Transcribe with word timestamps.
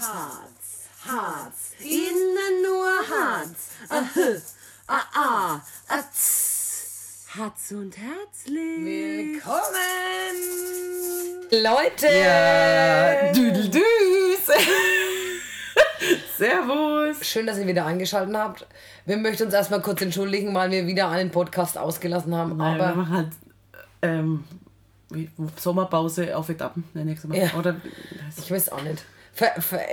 Harz, 0.00 0.86
Harz, 1.06 1.72
innen 1.80 2.62
nur 2.62 2.86
Harz. 2.86 3.70
Ahö, 3.88 4.38
ah, 4.86 5.00
ah, 5.12 5.60
ah, 5.88 6.02
tss. 6.12 7.26
Harz 7.36 7.72
und 7.72 7.96
herzlich. 7.98 8.84
Willkommen! 8.84 9.56
Leute! 11.50 12.06
Ja, 12.06 13.32
Düdeldüs! 13.32 13.82
Servus! 16.38 17.16
Schön, 17.26 17.48
dass 17.48 17.58
ihr 17.58 17.66
wieder 17.66 17.84
eingeschaltet 17.84 18.36
habt. 18.36 18.66
Wir 19.04 19.16
möchten 19.16 19.46
uns 19.46 19.54
erstmal 19.54 19.82
kurz 19.82 20.00
entschuldigen, 20.00 20.54
weil 20.54 20.70
wir 20.70 20.86
wieder 20.86 21.08
einen 21.08 21.32
Podcast 21.32 21.76
ausgelassen 21.76 22.32
haben. 22.36 22.56
Nein, 22.56 22.78
wir 22.78 22.86
aber 22.86 22.94
machen 22.94 23.14
halt 23.16 23.32
ähm, 24.02 24.44
Sommerpause 25.56 26.36
auf 26.36 26.48
Etappen, 26.48 26.84
nenne 26.94 27.14
ich 27.14 27.24
mal. 27.24 27.36
Ja. 27.36 27.52
Oder 27.54 27.80
ich 28.36 28.48
weiß 28.48 28.68
auch 28.70 28.82
nicht. 28.82 29.04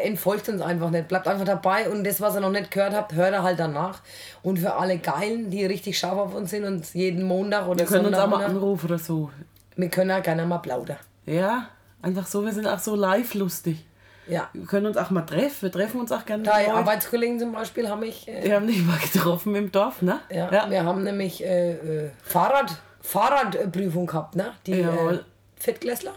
Entfolgt 0.04 0.50
uns 0.50 0.62
einfach 0.62 0.90
nicht. 0.90 1.08
Bleibt 1.08 1.28
einfach 1.28 1.46
dabei 1.46 1.90
und 1.90 2.04
das, 2.06 2.20
was 2.22 2.36
ihr 2.36 2.42
noch 2.42 2.52
nicht 2.52 2.72
gehört 2.72 2.94
habt, 2.94 3.14
hört 3.14 3.34
ihr 3.34 3.44
halt 3.44 3.60
danach. 3.60 4.02
Und 4.44 4.60
für 4.60 4.74
alle 4.76 4.98
Geilen, 4.98 5.50
die 5.50 5.66
richtig 5.66 5.98
scharf 5.98 6.18
auf 6.18 6.36
uns 6.36 6.50
sind 6.50 6.64
und 6.66 6.94
jeden 6.94 7.24
Montag 7.24 7.68
oder 7.68 7.80
wir 7.80 7.86
können 7.86 8.06
uns 8.08 8.16
Sonntag 8.18 8.34
auch 8.34 8.40
mal 8.40 8.46
anrufen 8.46 8.86
oder 8.88 9.00
so. 9.00 9.30
wir 9.76 9.90
können 9.90 10.10
ja 10.10 10.20
gerne 10.20 10.46
mal 10.46 10.60
plaudern. 10.60 10.98
Ja, 11.26 11.68
einfach 12.02 12.28
so, 12.28 12.44
wir 12.46 12.54
sind 12.54 12.68
auch 12.68 12.80
so 12.80 12.96
live 12.96 13.34
lustig. 13.34 13.86
Ja. 14.28 14.50
Wir 14.54 14.66
können 14.66 14.88
uns 14.88 14.98
auch 14.98 15.12
mal 15.12 15.22
treffen, 15.22 15.62
wir 15.64 15.72
treffen 15.72 16.00
uns 16.00 16.12
auch 16.12 16.26
gerne 16.26 16.44
Drei. 16.44 16.72
Arbeitskollegen 16.72 17.40
zum 17.40 17.52
Beispiel 17.52 17.88
haben 17.88 18.00
mich. 18.00 18.28
Äh, 18.28 18.44
Wir 18.44 18.56
haben 18.56 18.66
dich 18.66 18.84
mal 18.84 18.98
getroffen 18.98 19.54
im 19.56 19.72
Dorf, 19.72 20.02
ne? 20.02 20.20
ja, 20.32 20.50
Wir 20.70 20.84
haben 20.84 21.04
nämlich 21.04 21.44
äh, 21.46 21.74
äh, 21.74 22.10
Fahrrad, 22.24 22.76
Fahrradprüfung 23.02 24.08
gehabt, 24.08 24.36
ne? 24.36 24.54
Die 24.66 24.74
äh, 24.74 24.82
Jawohl. 24.82 25.26
Viertklässler. 25.58 26.14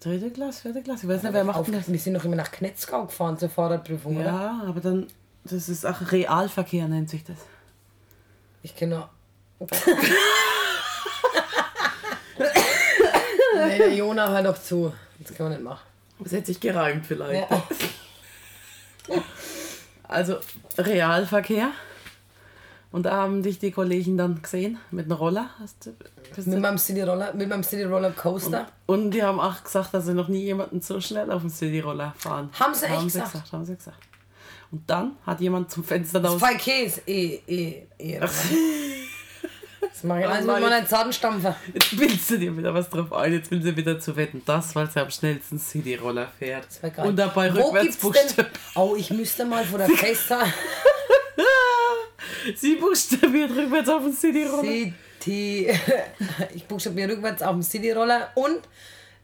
Dritte 0.00 0.30
Klasse, 0.30 0.62
vierte 0.62 0.82
Klasse, 0.82 1.06
ich 1.06 1.08
weiß 1.08 1.24
nicht, 1.24 1.32
wer 1.32 1.44
macht 1.44 1.58
Auf, 1.58 1.70
das? 1.70 1.90
wir 1.90 1.98
sind 1.98 2.12
noch 2.12 2.24
immer 2.24 2.36
nach 2.36 2.52
Knetzgau 2.52 3.06
gefahren 3.06 3.36
zur 3.36 3.48
Fahrradprüfung, 3.50 4.16
oder? 4.16 4.26
Ja, 4.26 4.62
aber 4.66 4.80
dann, 4.80 5.08
das 5.44 5.68
ist 5.68 5.84
auch 5.84 6.12
Realverkehr, 6.12 6.86
nennt 6.86 7.10
sich 7.10 7.24
das. 7.24 7.38
Ich 8.62 8.76
kenne 8.76 8.96
nur. 8.96 9.10
nee, 13.66 13.78
der 13.78 13.92
Jona, 13.92 14.28
hör 14.28 14.42
doch 14.42 14.62
zu. 14.62 14.92
Das 15.18 15.34
kann 15.34 15.46
man 15.46 15.52
nicht 15.54 15.64
machen. 15.64 15.80
Das 16.20 16.32
hätte 16.32 16.46
sich 16.46 16.60
gereimt 16.60 17.04
vielleicht. 17.06 17.50
Ja. 17.50 17.62
Also 20.04 20.38
Realverkehr. 20.76 21.72
Und 22.90 23.04
da 23.04 23.12
haben 23.16 23.42
dich 23.42 23.58
die 23.58 23.70
Kollegen 23.70 24.16
dann 24.16 24.40
gesehen 24.40 24.78
mit 24.90 25.04
einem 25.06 25.12
Roller. 25.12 25.50
Hast 25.60 25.84
du, 25.86 25.90
Mit 26.36 26.46
du, 26.46 26.60
meinem 26.60 26.78
City 26.78 27.02
Roller, 27.02 27.34
mit 27.34 27.48
meinem 27.48 27.62
City 27.62 27.84
Roller 27.84 28.10
Coaster. 28.12 28.66
und 28.86 29.10
die 29.10 29.22
haben 29.22 29.38
auch 29.38 29.62
gesagt, 29.62 29.92
dass 29.92 30.06
sie 30.06 30.14
noch 30.14 30.28
nie 30.28 30.44
jemanden 30.44 30.80
so 30.80 30.98
schnell 31.00 31.30
auf 31.30 31.42
dem 31.42 31.50
Cityroller 31.50 32.14
fahren. 32.16 32.48
Haben 32.58 32.74
sie 32.74 32.86
echt 32.86 33.04
gesagt? 33.04 33.52
Haben 33.52 33.64
sie 33.66 33.76
gesagt. 33.76 33.98
Und 34.70 34.88
dann 34.88 35.16
hat 35.26 35.40
jemand 35.40 35.70
zum 35.70 35.84
Fenster 35.84 36.22
raus. 36.24 36.38
Zwei 36.38 36.54
Käse. 36.54 37.02
Eh, 37.06 37.40
eh, 37.46 37.86
eh. 37.98 38.20
Das 39.80 40.04
mache 40.04 40.20
ich 40.20 40.26
alles 40.28 40.46
mit 40.46 40.60
meiner 40.60 40.86
Zahnstampfer. 40.86 41.56
Jetzt 41.72 41.98
willst 41.98 42.30
du 42.30 42.38
dir 42.38 42.56
wieder 42.56 42.72
was 42.72 42.88
drauf 42.88 43.12
ein. 43.12 43.32
Jetzt 43.32 43.50
will 43.50 43.62
sie 43.62 43.76
wieder 43.76 43.98
zu 43.98 44.14
wetten. 44.16 44.42
Das, 44.44 44.74
weil 44.76 44.88
sie 44.90 45.00
am 45.00 45.10
schnellsten 45.10 45.58
Cityroller 45.58 46.28
fährt. 46.38 46.66
Das 46.66 46.92
geil. 46.94 47.06
Und 47.06 47.16
dabei 47.16 47.52
Wo 47.54 47.62
rückwärts 47.62 48.00
gibt's 48.00 48.36
denn? 48.36 48.46
Oh, 48.76 48.94
ich 48.96 49.10
müsste 49.10 49.44
mal 49.44 49.64
vor 49.64 49.78
der 49.78 49.88
FaceTime. 49.96 50.52
Sie 52.56 52.76
buchstabiert 52.76 53.50
rückwärts 53.50 53.88
auf 53.88 54.02
dem 54.02 54.12
Cityroller. 54.12 54.92
City. 55.18 55.70
Ich 56.54 56.66
buchstabiere 56.66 57.12
rückwärts 57.12 57.42
auf 57.42 57.52
dem 57.52 57.62
City-Roller 57.62 58.30
und 58.34 58.60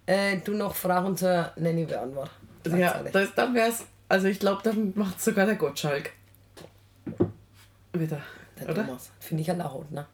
äh, 0.07 0.39
du 0.39 0.53
noch 0.53 0.75
Fragen 0.75 1.17
zur 1.17 1.53
Nanny 1.57 1.85
beantworten. 1.85 2.31
Ja, 2.77 3.03
das, 3.13 3.35
dann 3.35 3.55
wär's. 3.55 3.85
Also 4.09 4.27
ich 4.29 4.39
glaube, 4.39 4.63
dann 4.63 4.93
macht 4.95 5.21
sogar 5.21 5.47
der 5.47 5.57
Gottschalk. 5.57 6.13
Wieder. 7.93 8.21
Der 8.59 8.69
oder? 8.69 8.87
Thomas. 8.87 9.11
Finde 9.21 9.43
ich 9.43 9.49
halt 9.49 9.61
auch 9.61 9.75
gut, 9.75 9.91
ne? 9.91 10.07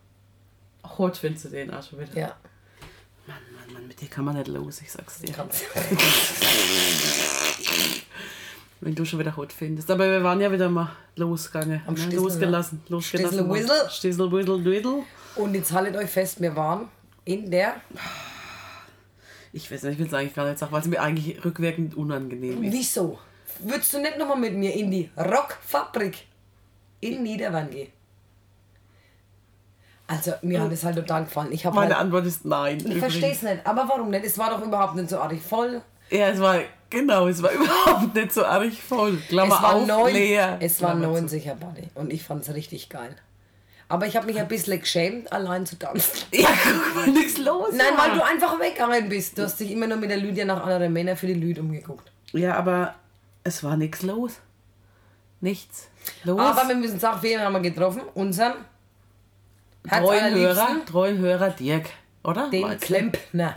Heute 0.99 1.21
findest 1.21 1.47
du 1.47 1.49
den 1.51 1.73
auch 1.73 1.83
schon 1.83 2.01
wieder. 2.01 2.17
Ja. 2.17 2.37
Mann, 3.27 3.37
Mann, 3.55 3.75
Mann, 3.75 3.89
mit 3.89 4.01
dir 4.01 4.09
kann 4.09 4.25
man 4.25 4.37
nicht 4.37 4.49
los, 4.49 4.81
ich 4.81 4.91
sag's 4.91 5.19
dir. 5.19 5.33
Kannst. 5.33 5.65
Wenn 8.81 8.95
du 8.95 9.05
schon 9.05 9.19
wieder 9.19 9.37
heute 9.37 9.55
findest. 9.55 9.91
Aber 9.91 10.11
wir 10.11 10.25
waren 10.25 10.41
ja 10.41 10.51
wieder 10.51 10.69
mal 10.71 10.91
losgegangen. 11.17 11.83
Am 11.87 11.95
ne? 11.95 12.01
Stissel, 12.01 12.19
Losgelassen. 12.19 12.83
Losgelassen. 12.89 13.47
Stissel. 13.91 13.91
Stissel 13.91 14.31
Dwiddle. 14.31 15.03
Und 15.37 15.55
jetzt 15.55 15.73
haltet 15.73 15.97
euch 15.97 16.11
fest, 16.11 16.41
wir 16.41 16.57
waren 16.57 16.89
in 17.25 17.51
der. 17.51 17.75
Ich 19.53 19.71
weiß 19.71 19.83
nicht, 19.83 19.95
ich 19.95 19.99
will 19.99 20.07
es 20.07 20.15
eigentlich 20.15 20.35
gar 20.35 20.47
nicht 20.47 20.59
sagen, 20.59 20.73
weil 20.73 20.81
es 20.81 20.87
mir 20.87 21.01
eigentlich 21.01 21.45
rückwirkend 21.45 21.95
unangenehm 21.95 22.63
ist. 22.65 22.73
Wieso? 22.73 23.19
Würdest 23.59 23.93
du 23.93 24.01
nicht 24.01 24.17
nochmal 24.17 24.39
mit 24.39 24.55
mir 24.55 24.75
in 24.75 24.91
die 24.91 25.11
Rockfabrik 25.17 26.27
in 27.01 27.23
Niederwand 27.23 27.73
gehen? 27.73 27.89
Also, 30.07 30.33
mir 30.43 30.61
hat 30.61 30.73
es 30.73 30.83
halt 30.83 30.97
total 30.97 31.25
gefallen. 31.25 31.53
Ich, 31.53 31.65
Meine 31.65 31.81
halt, 31.81 31.93
Antwort 31.95 32.27
ist 32.27 32.45
nein. 32.45 32.79
ich 32.85 32.99
verstehe 32.99 33.31
es 33.31 33.43
nicht. 33.43 33.65
Aber 33.65 33.89
warum 33.89 34.11
nicht? 34.11 34.25
Es 34.25 34.37
war 34.39 34.51
doch 34.51 34.65
überhaupt 34.65 34.97
nicht 34.97 35.09
so 35.09 35.21
artig 35.21 35.41
voll. 35.41 35.83
Ja, 36.11 36.31
es 36.31 36.41
war, 36.41 36.57
genau, 36.91 37.29
es 37.29 37.43
war 37.43 37.53
überhaupt 37.53 38.15
nicht 38.15 38.33
so 38.33 38.45
arg 38.45 38.73
voll. 38.73 39.17
Klammer 39.29 39.55
es 39.55 39.63
war 39.63 39.75
auf, 39.75 39.87
neun, 39.87 40.13
leer. 40.13 40.59
Es 40.61 40.83
war. 40.83 40.95
90 40.95 41.47
Herr 41.47 41.55
Buddy. 41.55 41.89
Und 41.95 42.13
ich 42.13 42.23
fand 42.23 42.43
es 42.47 42.55
richtig 42.55 42.89
geil. 42.89 43.15
Aber 43.89 44.07
ich 44.07 44.17
habe 44.17 44.27
mich 44.27 44.39
ein 44.39 44.47
bisschen 44.47 44.79
geschämt, 44.79 45.33
allein 45.33 45.67
zu 45.67 45.77
tanzen. 45.77 46.25
Ja, 46.33 46.49
guck 46.63 46.95
mal, 46.95 47.09
nichts 47.09 47.39
los. 47.39 47.71
Nein, 47.73 47.97
war. 47.97 48.09
weil 48.09 48.19
du 48.19 48.25
einfach 48.25 48.61
weggegangen 48.61 49.09
bist. 49.09 49.37
Du 49.37 49.43
hast 49.43 49.59
dich 49.59 49.73
immer 49.73 49.89
nur 49.89 49.97
mit 49.97 50.11
der 50.11 50.19
Lydia 50.19 50.45
nach 50.45 50.63
anderen 50.63 50.93
Männern 50.93 51.17
für 51.17 51.27
die 51.27 51.35
Lüd 51.35 51.59
umgeguckt. 51.59 52.11
Ja, 52.33 52.55
aber 52.57 52.95
es 53.43 53.65
war 53.65 53.77
nichts 53.77 54.03
los. 54.03 54.35
Nichts 55.41 55.89
los. 56.23 56.39
Aber 56.39 56.69
wir 56.69 56.77
müssen 56.77 57.01
sagen, 57.01 57.19
wen 57.23 57.41
haben 57.41 57.53
wir 57.53 57.61
getroffen? 57.61 58.03
Unseren 58.15 58.53
treuen 59.89 60.35
Hörer, 60.35 60.85
treuen 60.87 61.19
Hörer 61.19 61.51
Dirk, 61.51 61.87
oder? 62.23 62.49
den? 62.49 62.79
Klempner. 62.79 63.57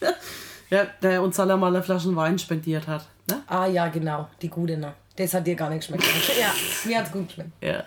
Ja, 0.70 0.84
der 1.02 1.22
uns 1.22 1.38
alle 1.38 1.56
mal 1.56 1.68
eine 1.68 1.82
Flasche 1.82 2.14
Wein 2.16 2.38
spendiert 2.38 2.86
hat. 2.88 3.06
Ne? 3.28 3.42
Ah 3.46 3.66
ja, 3.66 3.88
genau, 3.88 4.28
die 4.42 4.48
gute, 4.48 4.76
ne? 4.76 4.94
Das 5.16 5.32
hat 5.34 5.46
dir 5.46 5.54
gar 5.56 5.70
nicht 5.70 5.80
geschmeckt. 5.80 6.04
ja, 6.40 6.52
mir 6.84 6.98
hat's 6.98 7.10
gut 7.12 7.28
geschmeckt. 7.28 7.50
Ja. 7.62 7.84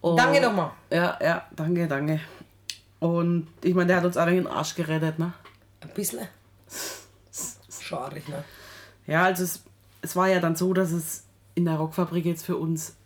Und- 0.00 0.16
Danke 0.18 0.40
nochmal. 0.40 0.70
Ja, 0.90 1.18
ja, 1.22 1.46
danke, 1.54 1.86
danke. 1.86 2.20
Und 2.98 3.46
ich 3.62 3.74
meine, 3.74 3.88
der 3.88 3.96
hat 3.98 4.04
uns 4.04 4.16
alle 4.16 4.30
in 4.32 4.38
den 4.38 4.46
Arsch 4.46 4.74
gerettet, 4.74 5.18
ne? 5.18 5.32
Ein 5.80 5.90
bisschen. 5.90 6.26
Schade, 7.80 8.16
ne? 8.28 8.44
Ja, 9.06 9.24
also 9.24 9.44
es, 9.44 9.62
es 10.02 10.16
war 10.16 10.28
ja 10.28 10.40
dann 10.40 10.56
so, 10.56 10.72
dass 10.72 10.90
es 10.90 11.24
in 11.54 11.64
der 11.66 11.74
Rockfabrik 11.76 12.24
jetzt 12.24 12.44
für 12.44 12.56
uns 12.56 12.96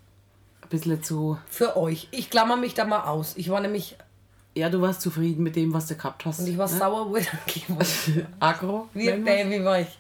ein 0.62 0.69
bisschen 0.71 1.03
zu. 1.03 1.39
Für 1.51 1.77
euch. 1.77 2.09
Ich 2.12 2.31
klammer 2.31 2.57
mich 2.57 2.75
da 2.75 2.85
mal 2.85 3.03
aus. 3.05 3.37
Ich 3.37 3.51
war 3.51 3.61
nämlich, 3.61 3.97
Ja, 4.60 4.69
du 4.69 4.82
warst 4.82 5.00
zufrieden 5.00 5.43
mit 5.43 5.56
dem, 5.56 5.72
was 5.72 5.87
du 5.87 5.94
gehabt 5.94 6.26
hast. 6.26 6.41
und 6.41 6.47
ich 6.47 6.59
war 6.59 6.71
ne? 6.71 6.76
sauer, 6.76 7.09
wo 7.09 7.16
ich 7.16 7.26
dann. 7.26 7.78
Agro. 8.41 8.88
Wie. 8.93 9.10
Baby 9.10 9.65
war 9.65 9.81
ich. 9.81 9.98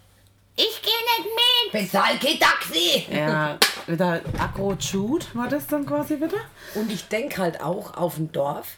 Ich 0.54 0.82
gehe 0.82 0.92
nicht 0.92 1.30
mit. 1.72 1.72
Bezahl 1.72 2.18
kein 2.18 2.38
Taxi! 2.38 3.06
Ja, 3.10 3.58
wieder 3.86 4.20
Agro 4.38 4.74
Jude 4.78 5.24
war 5.32 5.48
das 5.48 5.66
dann 5.66 5.86
quasi 5.86 6.16
wieder? 6.16 6.36
Und 6.74 6.92
ich 6.92 7.08
denke 7.08 7.40
halt 7.40 7.62
auch 7.62 7.94
auf 7.96 8.16
dem 8.16 8.32
Dorf, 8.32 8.76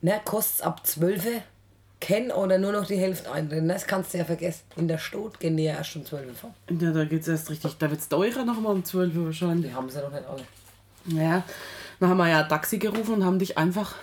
ne, 0.00 0.20
kostet's 0.24 0.62
ab 0.62 0.84
12 0.84 1.42
kennen 2.00 2.32
oder 2.32 2.58
nur 2.58 2.72
noch 2.72 2.86
die 2.86 2.96
Hälfte 2.96 3.30
einrennen. 3.30 3.68
Das 3.68 3.86
kannst 3.86 4.12
du 4.12 4.18
ja 4.18 4.24
vergessen. 4.24 4.62
In 4.74 4.88
der 4.88 4.98
Stadt 4.98 5.38
gehen 5.38 5.56
die 5.56 5.64
ja 5.64 5.74
erst 5.74 5.94
um 5.94 6.04
12 6.04 6.26
Uhr 6.26 6.34
vor. 6.34 6.54
Ja, 6.68 6.90
da 6.90 7.04
geht's 7.04 7.28
erst 7.28 7.50
richtig. 7.50 7.76
Da 7.78 7.88
wird's 7.88 8.08
teurer 8.08 8.44
nochmal 8.44 8.74
um 8.74 8.84
12 8.84 9.14
Uhr 9.16 9.26
wahrscheinlich. 9.26 9.70
Die 9.70 9.76
haben 9.76 9.88
sie 9.88 10.00
doch 10.00 10.10
nicht 10.10 10.24
alle. 10.26 10.42
Ja, 11.06 11.44
dann 12.00 12.08
haben 12.08 12.16
wir 12.16 12.28
ja 12.28 12.42
ein 12.42 12.48
Taxi 12.48 12.78
gerufen 12.78 13.14
und 13.14 13.24
haben 13.24 13.38
dich 13.38 13.56
einfach, 13.56 13.94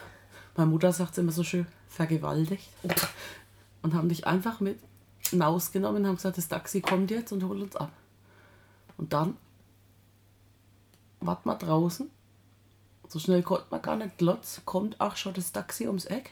meine 0.57 0.71
Mutter 0.71 0.91
sagt 0.91 1.13
es 1.13 1.17
immer 1.19 1.31
so 1.31 1.43
schön, 1.43 1.67
vergewaltigt. 1.87 2.67
Und 3.83 3.93
haben 3.93 4.09
dich 4.09 4.27
einfach 4.27 4.59
mit 4.59 4.79
rausgenommen 5.31 6.01
und 6.01 6.07
haben 6.07 6.15
gesagt, 6.15 6.37
das 6.37 6.47
Taxi 6.47 6.81
kommt 6.81 7.11
jetzt 7.11 7.31
und 7.31 7.43
holt 7.43 7.61
uns 7.61 7.75
ab. 7.75 7.91
Und 8.97 9.13
dann 9.13 9.37
warten 11.19 11.47
wir 11.47 11.55
draußen. 11.55 12.09
So 13.07 13.19
schnell 13.19 13.43
konnte 13.43 13.67
man 13.69 13.81
gar 13.81 13.95
nicht 13.95 14.17
glotz, 14.17 14.61
kommt 14.65 14.99
auch 14.99 15.15
schon 15.15 15.33
das 15.33 15.51
Taxi 15.51 15.87
ums 15.87 16.05
Eck. 16.05 16.31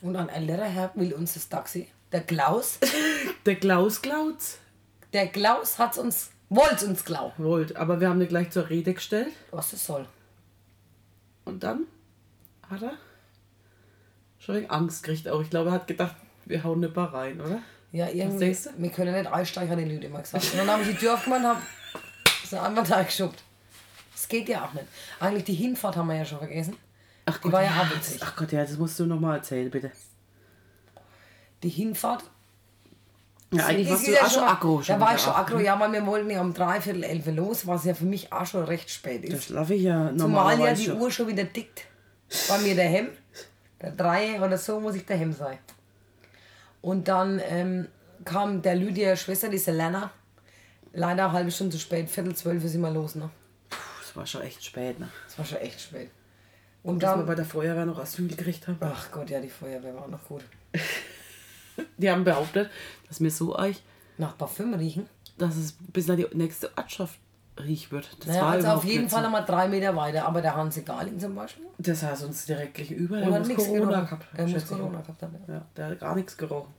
Und 0.00 0.16
ein 0.16 0.28
älterer 0.28 0.64
Herr 0.64 0.92
will 0.94 1.12
uns 1.12 1.34
das 1.34 1.48
Taxi. 1.48 1.88
Der 2.12 2.22
Klaus. 2.22 2.78
Der 3.46 3.56
Klaus 3.56 4.00
klaut's. 4.00 4.58
Der 5.12 5.28
Klaus 5.28 5.78
hat's 5.78 5.98
uns, 5.98 6.30
wollte 6.48 6.86
uns 6.86 7.04
klauen. 7.04 7.32
Wollt, 7.38 7.76
aber 7.76 8.00
wir 8.00 8.08
haben 8.08 8.20
ihn 8.20 8.28
gleich 8.28 8.50
zur 8.50 8.70
Rede 8.70 8.94
gestellt. 8.94 9.32
Was 9.50 9.72
das 9.72 9.84
soll. 9.84 10.06
Und 11.44 11.62
dann 11.62 11.86
hat 12.70 12.82
er 12.82 12.94
schon 14.44 14.56
wegen 14.56 14.70
Angst 14.70 15.02
gekriegt 15.02 15.28
auch. 15.28 15.40
Ich 15.40 15.50
glaube, 15.50 15.70
er 15.70 15.74
hat 15.74 15.86
gedacht, 15.86 16.14
wir 16.44 16.62
hauen 16.64 16.78
eine 16.78 16.88
Bar 16.88 17.14
rein, 17.14 17.40
oder? 17.40 17.60
Ja, 17.92 18.08
irgendwie, 18.08 18.38
denkst 18.46 18.64
du? 18.64 18.70
wir 18.76 18.90
können 18.90 19.14
nicht 19.14 19.32
einsteigen, 19.32 19.78
die 19.78 19.84
Leute 19.94 20.06
immer 20.06 20.20
gesagt. 20.20 20.44
Und 20.52 20.58
dann 20.58 20.68
habe 20.68 20.82
ich 20.82 20.88
die 20.88 20.94
Tür 20.96 21.14
aufgemacht 21.14 21.40
und 21.40 21.46
habe 21.46 21.60
so 22.50 22.58
einfach 22.58 22.86
da 22.86 23.02
geschubt. 23.02 23.42
Das 24.12 24.28
geht 24.28 24.48
ja 24.48 24.64
auch 24.64 24.72
nicht. 24.74 24.86
Eigentlich 25.20 25.44
die 25.44 25.54
Hinfahrt 25.54 25.96
haben 25.96 26.08
wir 26.08 26.16
ja 26.16 26.24
schon 26.24 26.38
vergessen. 26.38 26.76
Ach 27.26 27.38
Die 27.38 27.50
war 27.52 27.62
ja 27.62 27.70
auch 27.70 27.94
witzig. 27.94 28.20
Ach 28.24 28.36
Gott, 28.36 28.52
ja, 28.52 28.62
das 28.62 28.76
musst 28.76 28.98
du 28.98 29.06
nochmal 29.06 29.36
erzählen, 29.38 29.70
bitte. 29.70 29.90
Die 31.62 31.68
Hinfahrt 31.70 32.24
Ja, 33.52 33.66
eigentlich 33.66 33.88
warst 33.88 34.06
du 34.06 34.12
ja 34.12 34.22
auch 34.24 34.30
schon 34.30 34.42
aggro. 34.44 34.82
Da 34.86 35.00
war 35.00 35.14
ich 35.14 35.20
schon 35.22 35.32
aggro, 35.32 35.58
ja, 35.60 35.78
weil 35.80 35.92
wir 35.92 36.04
wollten 36.04 36.28
ja 36.30 36.40
um 36.40 36.52
dreiviertel 36.52 37.02
elf 37.04 37.26
los, 37.28 37.66
was 37.66 37.84
ja 37.84 37.94
für 37.94 38.04
mich 38.04 38.32
auch 38.32 38.44
schon 38.44 38.64
recht 38.64 38.90
spät 38.90 39.26
Da 39.28 39.34
ist. 39.36 39.44
schlafe 39.44 39.74
ich 39.74 39.82
ja 39.82 40.08
Zumal 40.08 40.16
ja 40.18 40.22
normalerweise 40.26 40.82
die 40.82 40.88
schon. 40.90 41.00
Uhr 41.00 41.10
schon 41.10 41.28
wieder 41.28 41.50
tickt. 41.50 41.84
Bei 42.48 42.58
mir 42.58 42.74
daheim. 42.74 43.08
Drei 43.90 44.40
oder 44.40 44.58
so 44.58 44.80
muss 44.80 44.94
ich 44.94 45.04
daheim 45.06 45.32
sein. 45.32 45.58
Und 46.80 47.08
dann 47.08 47.40
ähm, 47.44 47.88
kam 48.24 48.62
der 48.62 48.74
Lydia 48.76 49.16
Schwester, 49.16 49.48
die 49.48 49.58
Selena, 49.58 50.10
leider 50.92 51.24
eine 51.24 51.32
halbe 51.32 51.50
Stunde 51.50 51.72
zu 51.72 51.80
spät. 51.80 52.10
Viertel 52.10 52.34
zwölf 52.36 52.62
ist 52.64 52.74
immer 52.74 52.90
los. 52.90 53.14
Ne? 53.14 53.30
Das 53.70 54.14
war 54.16 54.26
schon 54.26 54.42
echt 54.42 54.64
spät, 54.64 54.98
ne? 55.00 55.08
Das 55.26 55.38
war 55.38 55.44
schon 55.44 55.58
echt 55.58 55.80
spät. 55.80 56.10
Und 56.82 57.02
Dass 57.02 57.12
wir 57.12 57.16
dann. 57.18 57.26
bei 57.26 57.34
der 57.34 57.46
Feuerwehr 57.46 57.86
noch 57.86 57.98
Asyl 57.98 58.28
gekriegt 58.28 58.68
haben. 58.68 58.76
Ach 58.80 59.10
Gott, 59.10 59.30
ja, 59.30 59.40
die 59.40 59.48
Feuerwehr 59.48 59.94
war 59.94 60.02
auch 60.02 60.08
noch 60.08 60.24
gut. 60.24 60.44
Die 61.96 62.08
haben 62.10 62.22
behauptet, 62.24 62.70
dass 63.08 63.18
mir 63.20 63.30
so 63.30 63.56
euch, 63.58 63.82
Nach 64.18 64.36
Parfüm 64.38 64.74
riechen. 64.74 65.08
dass 65.38 65.56
es 65.56 65.72
bis 65.92 66.06
nach 66.06 66.14
die 66.16 66.26
nächste 66.32 66.70
Ortschaft 66.76 67.18
riecht 67.58 67.92
wird. 67.92 68.08
Das 68.20 68.26
Naja, 68.28 68.42
war 68.42 68.50
also 68.52 68.68
auf 68.68 68.84
jeden 68.84 69.08
Fall 69.08 69.20
so. 69.20 69.26
einmal 69.26 69.44
drei 69.44 69.68
Meter 69.68 69.94
weiter. 69.96 70.26
Aber 70.26 70.42
der 70.42 70.54
Hansi 70.56 70.82
Garling 70.82 71.18
zum 71.18 71.34
Beispiel. 71.34 71.66
Das 71.78 72.02
heißt 72.02 72.24
uns 72.24 72.46
direkt 72.46 72.74
gegenüber. 72.74 73.18
Der 73.18 73.26
hat 73.32 73.38
muss 73.40 73.48
nichts 73.48 73.64
Corona 73.64 73.84
gerochen. 73.86 74.04
gehabt. 74.04 74.26
Er 74.36 74.46
muss 74.48 74.66
Corona 74.66 74.88
mal. 74.90 75.02
gehabt 75.02 75.22
haben. 75.22 75.36
Ja. 75.48 75.54
Ja, 75.54 75.66
der 75.76 75.86
hat 75.86 76.00
gar 76.00 76.14
nichts 76.16 76.36
gerochen. 76.36 76.74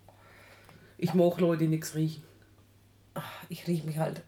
Ich 0.98 1.13
mag 1.13 1.39
Leute, 1.39 1.60
die 1.60 1.68
nichts 1.68 1.95
riechen. 1.95 2.24
Ich 3.50 3.68
riech 3.68 3.83
mich 3.83 3.98
halt. 3.98 4.22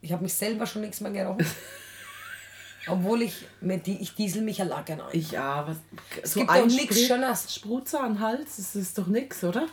Ich 0.00 0.12
habe 0.12 0.22
mich 0.22 0.32
selber 0.34 0.66
schon 0.66 0.82
nichts 0.82 1.00
mehr 1.00 1.10
gerochen. 1.12 1.44
Obwohl 2.88 3.20
ich 3.22 3.46
mit 3.60 3.86
die, 3.86 4.00
ich 4.00 4.14
diesel 4.14 4.40
mich 4.42 4.58
ja 4.58 4.64
lackern 4.64 5.00
ein. 5.02 5.08
Ich 5.12 5.32
ja, 5.32 5.66
was. 5.68 5.76
Es 6.22 6.34
gibt 6.34 6.48
doch 6.48 6.66
nichts 6.66 7.00
Schöneres. 7.02 7.54
Sprutzer 7.54 8.02
an 8.02 8.20
Hals, 8.20 8.56
das 8.56 8.74
ist 8.74 8.96
doch 8.96 9.06
nichts, 9.06 9.44
oder? 9.44 9.66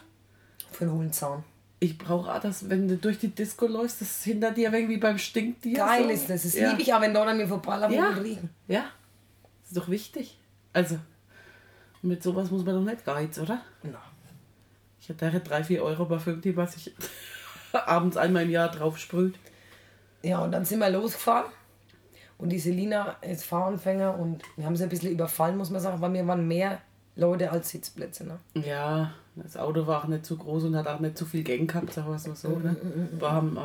Für 0.71 0.83
einen 0.83 0.93
hohlen 0.93 1.13
Zahn. 1.13 1.43
Ich 1.79 1.97
brauche 1.97 2.33
auch 2.33 2.39
das, 2.39 2.69
wenn 2.69 2.87
du 2.87 2.97
durch 2.97 3.19
die 3.19 3.27
Disco 3.27 3.67
läufst, 3.67 4.01
das 4.01 4.23
hinter 4.23 4.51
dir 4.51 4.73
irgendwie 4.73 4.97
beim 4.97 5.17
Stinktier. 5.19 5.77
Geil 5.77 6.05
so. 6.05 6.09
ist 6.09 6.29
das. 6.29 6.43
Das 6.43 6.55
ja. 6.55 6.69
liebe 6.69 6.81
ich 6.81 6.93
auch, 6.93 7.01
wenn 7.01 7.13
Leute 7.13 7.29
an 7.31 7.37
mir 7.37 7.47
vorbeilaufen 7.47 7.95
Ja. 7.95 8.09
und 8.09 8.17
riechen. 8.17 8.49
Ja, 8.67 8.85
das 9.61 9.69
ist 9.71 9.77
doch 9.77 9.89
wichtig. 9.89 10.39
Also, 10.73 10.97
mit 12.01 12.23
sowas 12.23 12.49
muss 12.49 12.65
man 12.65 12.75
doch 12.75 12.91
nicht 12.91 13.05
geiz, 13.05 13.37
oder? 13.37 13.61
Na. 13.83 14.01
Ich 14.99 15.09
hätte 15.09 15.39
3, 15.39 15.63
4 15.63 15.83
Euro 15.83 16.05
Parfüm, 16.05 16.41
die 16.41 16.57
was 16.57 16.75
ich 16.75 16.93
abends 17.71 18.17
einmal 18.17 18.43
im 18.43 18.49
Jahr 18.49 18.69
drauf 18.69 18.97
sprüht. 18.97 19.35
Ja, 20.23 20.39
und 20.39 20.51
dann 20.51 20.65
sind 20.65 20.79
wir 20.79 20.89
losgefahren. 20.89 21.51
Und 22.39 22.49
die 22.49 22.59
Selina 22.59 23.15
ist 23.21 23.45
Fahranfänger 23.45 24.17
und 24.17 24.43
wir 24.57 24.65
haben 24.65 24.75
sie 24.75 24.83
ein 24.83 24.89
bisschen 24.89 25.11
überfallen, 25.11 25.57
muss 25.57 25.69
man 25.69 25.81
sagen, 25.81 26.01
weil 26.01 26.13
wir 26.13 26.27
waren 26.27 26.47
mehr 26.47 26.81
Leute 27.15 27.51
als 27.51 27.69
Sitzplätze. 27.69 28.25
Ne? 28.27 28.39
Ja, 28.53 29.13
das 29.43 29.57
Auto 29.57 29.85
war 29.87 30.03
auch 30.03 30.07
nicht 30.07 30.25
zu 30.25 30.37
groß 30.37 30.65
und 30.65 30.75
hat 30.75 30.87
auch 30.87 30.99
nicht 30.99 31.17
zu 31.17 31.25
viel 31.25 31.43
Gang 31.43 31.69
gehabt, 31.69 31.93
sagen 31.93 32.09
wir 32.09 32.15
es 32.15 32.27
mal 32.27 32.35
so. 32.35 32.49
Ne? 32.59 32.75
War 33.19 33.33
haben 33.33 33.57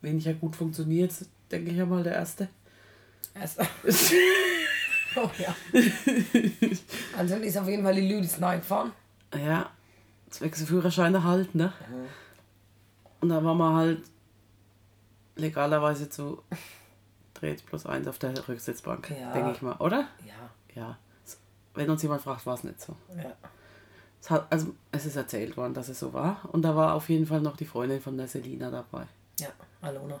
weniger 0.00 0.32
gut 0.34 0.56
funktioniert, 0.56 1.12
denke 1.50 1.70
ich 1.70 1.80
einmal, 1.80 2.02
der 2.02 2.14
erste. 2.14 2.48
Erst. 3.34 3.60
oh 5.16 5.30
ja. 5.38 5.54
Also 7.16 7.34
ist 7.36 7.58
auf 7.58 7.68
jeden 7.68 7.82
Fall 7.82 7.94
die 7.94 8.08
Lüdis 8.08 8.36
gefahren. 8.36 8.92
Ja, 9.36 9.70
zwecks 10.30 10.62
Führerscheine 10.64 11.24
halt, 11.24 11.54
ne? 11.54 11.72
Und 13.20 13.28
da 13.28 13.42
waren 13.44 13.58
wir 13.58 13.74
halt 13.74 14.02
legalerweise 15.36 16.08
zu 16.08 16.42
dreht 17.34 17.64
plus 17.66 17.86
eins 17.86 18.08
auf 18.08 18.18
der 18.18 18.48
Rücksitzbank, 18.48 19.10
Ja. 19.10 19.32
denke 19.32 19.52
ich 19.52 19.62
mal, 19.62 19.76
oder? 19.76 20.08
Ja. 20.26 20.50
Ja. 20.74 20.98
Wenn 21.74 21.88
uns 21.90 22.02
jemand 22.02 22.22
fragt, 22.22 22.44
war 22.46 22.54
es 22.54 22.64
nicht 22.64 22.80
so. 22.80 22.96
ja. 23.16 23.32
Es 24.20 24.30
hat, 24.30 24.46
also 24.50 24.74
es 24.92 25.06
ist 25.06 25.16
erzählt 25.16 25.56
worden, 25.56 25.74
dass 25.74 25.88
es 25.88 25.98
so 26.00 26.12
war. 26.12 26.48
Und 26.52 26.62
da 26.62 26.74
war 26.74 26.94
auf 26.94 27.08
jeden 27.08 27.26
Fall 27.26 27.40
noch 27.40 27.56
die 27.56 27.64
Freundin 27.64 28.00
von 28.00 28.16
der 28.16 28.26
Selina 28.28 28.70
dabei. 28.70 29.06
Ja, 29.40 29.48
Alona. 29.80 30.20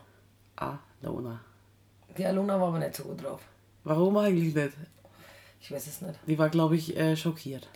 Ah, 0.56 0.78
Lona. 1.02 1.40
Die 2.16 2.24
Alona 2.24 2.60
war 2.60 2.68
aber 2.68 2.78
nicht 2.78 2.94
so 2.96 3.04
gut 3.04 3.22
drauf. 3.22 3.40
Warum 3.84 4.16
eigentlich 4.16 4.54
nicht? 4.54 4.72
Ich 5.60 5.70
weiß 5.70 5.86
es 5.86 6.00
nicht. 6.02 6.18
Die 6.26 6.38
war, 6.38 6.48
glaube 6.48 6.76
ich, 6.76 6.96
äh, 6.96 7.16
schockiert. 7.16 7.68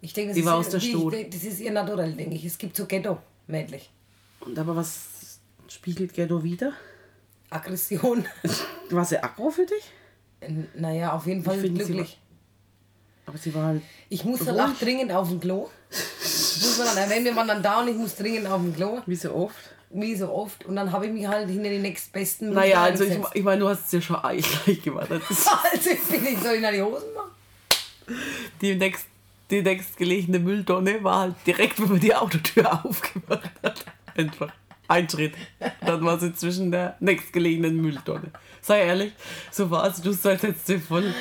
Ich 0.00 0.12
denke, 0.12 0.30
das, 0.30 0.34
Die 0.34 0.40
ist, 0.40 0.46
war 0.46 0.54
ihr- 0.54 0.58
aus 0.58 0.68
der 0.70 0.80
die- 0.80 0.92
die- 1.10 1.30
das 1.30 1.44
ist 1.44 1.60
ihr 1.60 1.72
Naturell, 1.72 2.12
denke 2.14 2.34
ich. 2.34 2.44
Es 2.44 2.58
gibt 2.58 2.76
so 2.76 2.86
Ghetto-mädlich. 2.86 3.90
Und 4.40 4.58
aber 4.58 4.74
was 4.74 5.38
spiegelt 5.68 6.12
Ghetto 6.14 6.42
wieder? 6.42 6.72
Aggression. 7.50 8.24
War 8.90 9.04
sie 9.04 9.22
aggro 9.22 9.50
für 9.50 9.66
dich? 9.66 9.84
N- 10.40 10.68
naja, 10.74 11.12
auf 11.12 11.26
jeden 11.26 11.44
Fall 11.44 11.60
glücklich. 11.60 12.18
Aber 13.26 13.38
sie 13.38 13.54
war 13.54 13.66
halt. 13.66 13.82
Ich 14.08 14.24
muss 14.24 14.44
dann 14.44 14.58
auch 14.58 14.76
dringend 14.78 15.12
auf 15.12 15.28
dem 15.28 15.40
Klo. 15.40 15.68
muss 15.90 16.78
man 16.78 16.86
dann 16.88 16.98
erwähnen, 16.98 17.24
wir 17.26 17.36
waren 17.36 17.48
dann 17.48 17.62
da 17.62 17.80
und 17.80 17.88
ich 17.88 17.96
muss 17.96 18.16
dringend 18.16 18.46
auf 18.46 18.60
dem 18.60 18.74
Klo. 18.74 19.00
Wie 19.06 19.16
so 19.16 19.34
oft. 19.34 19.56
Wie 19.90 20.14
so 20.16 20.32
oft. 20.32 20.64
Und 20.64 20.76
dann 20.76 20.90
habe 20.90 21.06
ich 21.06 21.12
mich 21.12 21.26
halt 21.26 21.48
hinter 21.48 21.68
die 21.68 21.78
nächstbesten. 21.78 22.52
Naja, 22.52 22.82
also 22.82 23.04
ich, 23.04 23.18
ich 23.34 23.42
meine, 23.42 23.60
du 23.60 23.68
hast 23.68 23.86
es 23.86 23.92
ja 23.92 24.00
schon 24.00 24.16
gleich 24.64 24.82
gemacht. 24.82 25.08
Also 25.10 25.90
ich 25.90 26.02
bin 26.04 26.22
nicht, 26.22 26.42
soll 26.42 26.54
ich 26.54 26.62
nach 26.62 26.72
die 26.72 26.82
Hosen 26.82 27.14
machen? 27.14 27.30
die, 28.60 28.74
nächst, 28.74 29.06
die 29.50 29.62
nächstgelegene 29.62 30.38
Mülltonne 30.38 31.02
war 31.04 31.20
halt 31.20 31.34
direkt, 31.46 31.80
wenn 31.80 31.90
man 31.90 32.00
die 32.00 32.14
Autotür 32.14 32.72
aufgemacht 32.84 33.50
hat. 33.62 33.84
Einfach. 34.16 34.52
Ein 34.92 35.08
Schritt. 35.08 35.32
Dann 35.86 36.04
war 36.04 36.18
sie 36.18 36.34
zwischen 36.34 36.70
der 36.70 36.96
nächstgelegenen 37.00 37.80
Mülltonne. 37.80 38.30
Sei 38.60 38.82
ehrlich, 38.82 39.12
so 39.50 39.70
war 39.70 39.86
es. 39.86 40.02
Du 40.02 40.12
sollst 40.12 40.44
jetzt 40.44 40.70
voll 40.86 41.14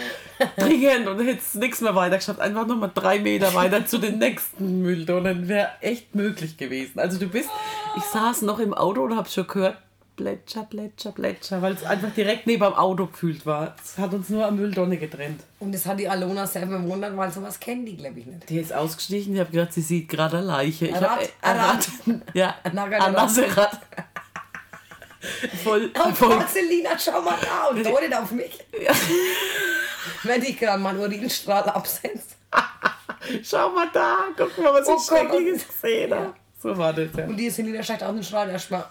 dringend 0.58 1.08
und 1.08 1.26
hättest 1.26 1.56
nichts 1.56 1.80
mehr 1.80 1.96
weiter 1.96 2.18
geschafft. 2.18 2.42
Einfach 2.42 2.68
nochmal 2.68 2.92
drei 2.94 3.20
Meter 3.20 3.54
weiter 3.54 3.86
zu 3.86 3.98
den 3.98 4.20
nächsten 4.20 4.82
Mülltonnen. 4.82 5.48
Wäre 5.48 5.70
echt 5.80 6.14
möglich 6.16 6.58
gewesen. 6.58 7.00
Also 7.00 7.18
du 7.18 7.28
bist, 7.28 7.50
ich 7.96 8.04
saß 8.04 8.42
noch 8.42 8.60
im 8.60 8.74
Auto 8.74 9.04
und 9.04 9.16
hab's 9.16 9.34
schon 9.34 9.48
gehört, 9.48 9.78
Plätscher, 10.22 10.64
Plätscher, 10.70 11.12
Plätscher, 11.14 11.62
weil 11.64 11.74
es 11.74 11.84
einfach 11.84 12.12
direkt 12.12 12.46
neben 12.46 12.64
dem 12.64 12.74
Auto 12.76 13.08
gefühlt 13.08 13.44
war. 13.48 13.76
Es 13.84 13.98
hat 13.98 14.14
uns 14.14 14.30
nur 14.30 14.46
am 14.46 14.56
Mülltonne 14.56 14.98
getrennt. 14.98 15.42
Und 15.60 15.74
das 15.74 15.88
hat 15.88 16.00
die 16.00 16.08
Alona 16.08 16.46
selber 16.46 16.78
bewundert, 16.78 17.18
weil 17.18 17.32
sowas 17.32 17.60
kennen 17.60 17.88
die, 17.88 17.98
glaube 17.98 18.20
ich, 18.20 18.28
nicht. 18.28 18.48
Die 18.48 18.60
ist 18.60 18.72
ausgestiegen, 18.72 19.34
ich 19.34 19.40
habe 19.40 19.50
gedacht, 19.50 19.74
sie 19.74 19.82
sieht 19.82 20.10
gerade 20.10 20.38
eine 20.38 20.46
Leiche. 20.46 20.86
Ich 20.86 20.96
Ein 20.96 21.02
hab, 21.02 21.20
Rad, 21.20 21.30
äh, 21.42 21.50
Rad. 21.50 21.88
Ja, 22.36 22.56
Ein 22.64 23.14
Nasserad. 23.14 23.80
Voll, 25.64 25.92
Oh 26.04 26.12
voll. 26.14 26.38
Gott, 26.38 26.50
Selina, 26.50 26.98
schau 26.98 27.22
mal 27.22 27.38
da 27.42 27.68
und 27.68 27.86
deutet 27.86 28.16
auf 28.16 28.32
mich. 28.32 28.58
Wenn 30.24 30.42
ich 30.42 30.58
gerade 30.58 30.82
meinen 30.82 31.00
Urinstrahl 31.00 31.64
absetze. 31.64 32.36
Schau 33.44 33.70
mal 33.70 33.88
da, 33.94 34.30
guck 34.36 34.58
mal, 34.58 34.74
was 34.74 34.88
Oh 34.88 34.96
ich 34.98 35.06
Schreckliches 35.06 35.68
gesehen 35.68 36.12
habe. 36.14 36.34
So 36.60 36.76
war 36.76 36.92
das 36.92 37.10
ja. 37.16 37.26
Und 37.26 37.38
die 37.38 37.52
Selina 37.52 37.84
steigt 37.84 38.02
aus 38.02 38.14
dem 38.14 38.24
Strahl 38.24 38.50
erstmal. 38.50 38.84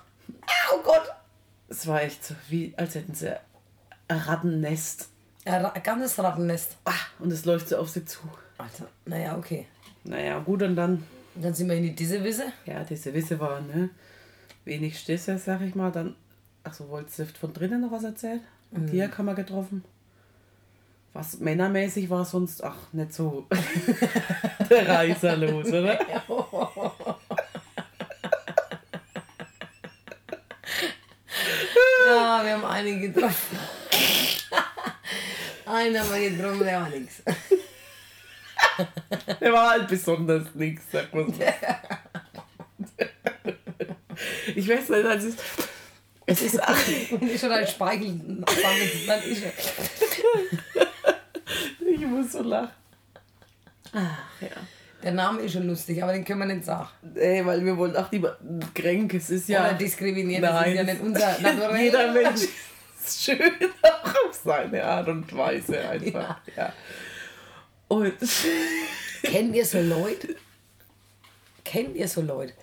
Oh 0.73 0.79
Gott. 0.85 1.03
Es 1.71 1.87
war 1.87 2.03
echt 2.03 2.25
so, 2.25 2.35
wie 2.49 2.75
als 2.77 2.95
hätten 2.95 3.15
sie 3.15 3.35
ein 4.09 4.19
Rattennest. 4.19 5.09
Ein 5.45 5.71
ganzes 5.83 6.19
Rattennest. 6.19 6.77
Ah, 6.85 6.93
und 7.19 7.33
es 7.33 7.45
läuft 7.47 7.69
so 7.69 7.79
auf 7.79 7.89
sie 7.89 8.05
zu. 8.05 8.19
Alter, 8.59 8.89
naja, 9.07 9.39
okay. 9.39 9.67
Naja, 10.05 10.39
gut, 10.41 10.63
und 10.63 10.77
dann, 10.77 11.05
Und 11.35 11.45
dann 11.45 11.55
sind 11.55 11.69
wir 11.69 11.77
in 11.77 11.85
die 11.85 11.95
Dissewisse. 11.95 12.53
ja, 12.67 12.85
diese 12.85 13.15
Wisse 13.15 13.39
war, 13.41 13.61
ne? 13.61 13.91
Wenig 14.65 14.99
Stöße, 14.99 15.39
sag 15.39 15.63
ich 15.63 15.75
mal. 15.75 15.91
Dann, 15.91 16.15
ach 16.65 16.75
so, 16.75 16.89
wolltest 16.91 17.21
du 17.21 17.25
von 17.27 17.53
drinnen 17.55 17.81
noch 17.81 17.93
was 17.93 18.05
erzählen? 18.05 18.41
Mhm. 18.73 18.91
Die 18.91 19.03
haben 19.03 19.25
wir 19.25 19.35
getroffen. 19.35 19.85
Was 21.13 21.39
männermäßig 21.41 22.09
war 22.11 22.25
sonst, 22.25 22.63
ach, 22.63 22.93
nicht 22.93 23.13
so 23.13 23.47
der 24.71 24.89
Reißer 24.89 25.37
los, 25.37 25.67
oder? 25.69 25.99
Ja, 26.09 26.23
wir 32.45 32.53
haben 32.53 32.65
einige 32.65 33.11
getroffen. 33.11 33.59
Einen 35.67 35.99
haben 35.99 36.13
wir 36.13 36.31
getroffen, 36.31 36.65
der 36.65 36.81
war 36.81 36.89
nix. 36.89 37.23
Der 39.41 39.53
war 39.53 39.71
halt 39.71 39.89
besonders 39.89 40.55
nichts, 40.55 40.91
sagt 40.91 41.15
man 41.15 41.33
so. 41.33 41.41
Ich 44.55 44.69
weiß 44.69 44.89
nicht, 44.89 45.07
also 45.07 45.29
es, 45.29 45.37
es 46.27 46.43
ist 46.43 46.63
ach, 46.63 46.89
ich 46.89 47.41
schon 47.41 47.53
ein 47.53 47.67
Speichel 47.67 48.45
ich 51.81 52.07
muss 52.07 52.33
so 52.33 52.43
lachen. 52.43 52.71
Ach 53.93 54.19
ja. 54.41 54.49
Der 55.03 55.13
Name 55.13 55.41
ist 55.43 55.53
schon 55.53 55.67
lustig, 55.67 56.03
aber 56.03 56.13
den 56.13 56.25
können 56.25 56.41
wir 56.41 56.55
nicht 56.55 56.65
sagen. 56.65 56.89
Ey, 57.15 57.45
weil 57.47 57.65
wir 57.65 57.77
wollen 57.77 57.97
auch 57.97 58.11
niemanden 58.11 58.61
kränken. 58.75 59.19
Es 59.19 59.31
ist 59.31 59.49
ja. 59.49 59.67
Oder 59.67 59.75
diskriminieren, 59.75 60.43
das 60.43 60.67
ist 60.67 60.75
ja 60.75 60.83
nicht 60.83 61.01
unser 61.01 61.39
Naturell. 61.41 61.85
Jeder 61.85 62.13
Mensch 62.13 62.43
ist 63.03 63.25
schön 63.25 63.39
auch 63.83 64.29
auf 64.29 64.35
seine 64.45 64.85
Art 64.85 65.09
und 65.09 65.35
Weise 65.37 65.79
einfach. 65.89 66.41
Ja. 66.57 66.73
Und 67.89 68.15
Kennt 69.23 69.55
ihr 69.55 69.65
so 69.65 69.81
Leute? 69.81 70.37
Kennt 71.65 71.97
ihr 71.97 72.09
so 72.09 72.21
Leute, 72.23 72.55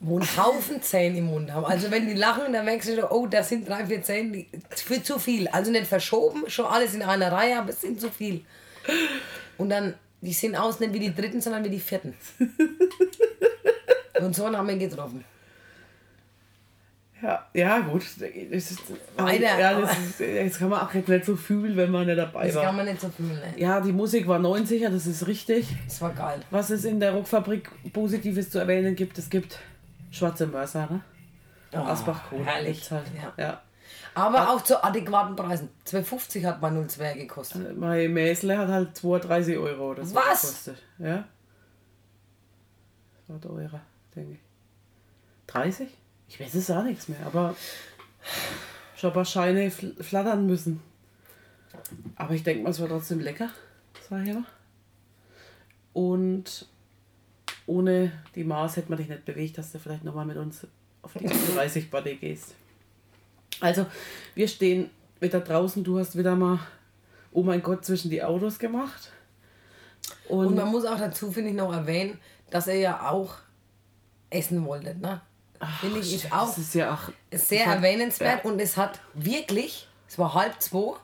wo 0.00 0.18
einen 0.18 0.36
Haufen 0.36 0.82
Zähne 0.82 1.18
im 1.18 1.26
Mund 1.26 1.52
haben? 1.52 1.64
Also 1.64 1.90
wenn 1.90 2.06
die 2.06 2.14
lachen, 2.14 2.52
dann 2.52 2.64
merkst 2.64 2.88
du, 2.88 2.96
schon, 2.96 3.10
oh, 3.10 3.26
das 3.26 3.48
sind 3.48 3.68
drei, 3.68 3.86
vier 3.86 4.02
Zähne, 4.02 4.32
die, 4.32 4.48
für 4.70 5.02
zu 5.02 5.18
viel. 5.18 5.48
Also 5.48 5.70
nicht 5.70 5.86
verschoben, 5.86 6.48
schon 6.48 6.66
alles 6.66 6.94
in 6.94 7.02
einer 7.02 7.32
Reihe, 7.32 7.58
aber 7.58 7.70
es 7.70 7.80
sind 7.80 8.00
zu 8.00 8.10
viel. 8.10 8.44
Und 9.56 9.70
dann, 9.70 9.94
die 10.20 10.32
sehen 10.32 10.56
aus 10.56 10.80
nicht 10.80 10.92
wie 10.92 10.98
die 11.00 11.14
Dritten, 11.14 11.40
sondern 11.40 11.64
wie 11.64 11.70
die 11.70 11.80
Vierten. 11.80 12.14
Und 14.20 14.34
so 14.34 14.46
haben 14.50 14.66
wir 14.66 14.74
ihn 14.74 14.80
getroffen. 14.80 15.24
Ja, 17.22 17.46
ja 17.52 17.80
gut. 17.80 18.02
Das 18.50 18.70
ist, 18.70 18.80
Weiter, 19.16 19.58
ja, 19.58 19.80
das 19.80 19.98
ist, 19.98 20.20
jetzt 20.20 20.58
kann 20.58 20.68
man 20.68 20.80
auch 20.80 20.92
nicht 20.94 21.24
so 21.24 21.34
fühlen, 21.34 21.76
wenn 21.76 21.90
man 21.90 22.06
nicht 22.06 22.18
dabei 22.18 22.46
Das 22.46 22.54
war. 22.56 22.64
kann 22.64 22.76
man 22.76 22.86
nicht 22.86 23.00
so 23.00 23.08
fühlen. 23.08 23.34
Ne? 23.34 23.54
Ja, 23.56 23.80
die 23.80 23.92
Musik 23.92 24.28
war 24.28 24.38
90er, 24.38 24.88
das 24.88 25.06
ist 25.06 25.26
richtig. 25.26 25.66
Das 25.86 26.00
war 26.00 26.12
geil. 26.12 26.40
Was 26.50 26.70
es 26.70 26.84
in 26.84 27.00
der 27.00 27.12
Rockfabrik 27.12 27.70
Positives 27.92 28.50
zu 28.50 28.58
erwähnen 28.60 28.94
gibt, 28.94 29.18
es 29.18 29.28
gibt 29.30 29.58
schwarze 30.10 30.46
Mörser, 30.46 30.88
ne? 30.90 31.00
Oh, 31.72 31.78
Asbach-Kohle. 31.78 32.44
herrlich. 32.44 32.88
Halt. 32.90 33.06
Ja. 33.16 33.32
Ja. 33.42 33.62
Aber 34.18 34.50
auch 34.50 34.62
zu 34.62 34.82
adäquaten 34.82 35.36
Preisen. 35.36 35.68
2,50 35.86 36.44
hat 36.44 36.60
man 36.60 36.88
02 36.88 37.14
gekostet. 37.14 37.76
Mein 37.78 38.12
Mäsle 38.12 38.58
hat 38.58 38.68
halt 38.68 38.96
32 38.96 39.56
Euro 39.56 39.90
oder 39.92 40.04
so 40.04 40.14
Was? 40.14 40.42
gekostet. 40.42 40.82
Ja. 40.98 41.24
Das 43.20 43.28
war 43.28 43.40
teurer, 43.40 43.80
denke 44.16 44.32
ich. 44.32 44.38
30? 45.46 45.88
Ich 46.28 46.40
weiß 46.40 46.54
es 46.54 46.70
auch 46.70 46.82
nichts 46.82 47.08
mehr, 47.08 47.24
aber 47.24 47.54
ich 48.96 49.04
habe 49.04 49.24
Scheine 49.24 49.70
fl 49.70 49.94
flattern 50.02 50.46
müssen. 50.46 50.82
Aber 52.16 52.34
ich 52.34 52.42
denke 52.42 52.64
mal, 52.64 52.70
es 52.70 52.80
war 52.80 52.88
trotzdem 52.88 53.20
lecker, 53.20 53.50
sag 54.08 54.26
ich 54.26 54.34
mal. 54.34 54.44
Und 55.92 56.66
ohne 57.66 58.12
die 58.34 58.44
Maß 58.44 58.76
hätte 58.76 58.90
man 58.90 58.98
dich 58.98 59.08
nicht 59.08 59.24
bewegt, 59.24 59.58
dass 59.58 59.72
du 59.72 59.78
vielleicht 59.78 60.04
nochmal 60.04 60.26
mit 60.26 60.36
uns 60.36 60.66
auf 61.02 61.12
die 61.14 61.26
30 61.54 61.90
Body 61.90 62.16
gehst. 62.16 62.54
Also, 63.60 63.86
wir 64.34 64.48
stehen 64.48 64.90
wieder 65.20 65.40
draußen. 65.40 65.82
Du 65.84 65.98
hast 65.98 66.16
wieder 66.16 66.36
mal, 66.36 66.58
oh 67.32 67.42
mein 67.42 67.62
Gott, 67.62 67.84
zwischen 67.84 68.10
die 68.10 68.22
Autos 68.22 68.58
gemacht. 68.58 69.10
Und, 70.28 70.46
Und 70.46 70.54
man 70.56 70.68
muss 70.68 70.84
auch 70.84 70.98
dazu, 70.98 71.30
finde 71.32 71.50
ich, 71.50 71.56
noch 71.56 71.72
erwähnen, 71.72 72.18
dass 72.50 72.66
er 72.66 72.76
ja 72.76 73.10
auch 73.10 73.34
essen 74.30 74.64
wollte. 74.64 74.94
Ne? 74.98 75.20
Finde 75.80 76.00
ich, 76.00 76.14
ist 76.14 76.32
auch 76.32 76.56
ist 76.56 76.74
ja 76.74 76.94
auch 76.94 77.12
sehr 77.32 77.66
hat- 77.66 77.76
erwähnenswert. 77.76 78.44
Und 78.44 78.60
es 78.60 78.76
hat 78.76 79.00
wirklich, 79.14 79.88
es 80.06 80.18
war 80.18 80.34
halb 80.34 80.60
zwei, 80.62 80.94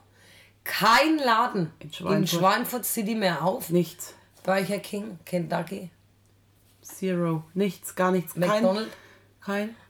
kein 0.63 1.17
Laden 1.17 1.71
In 1.79 1.87
in 1.87 1.93
Schweinfurt. 1.93 2.29
Schweinfurt 2.29 2.85
City 2.85 3.15
mehr 3.15 3.43
auf. 3.43 3.69
Nichts. 3.69 4.13
Burger 4.43 4.79
King, 4.79 5.19
Kentucky, 5.25 5.89
Zero. 6.81 7.43
Nichts, 7.53 7.95
gar 7.95 8.11
nichts. 8.11 8.35
McDonald's. 8.35 8.91
kein 8.91 9.04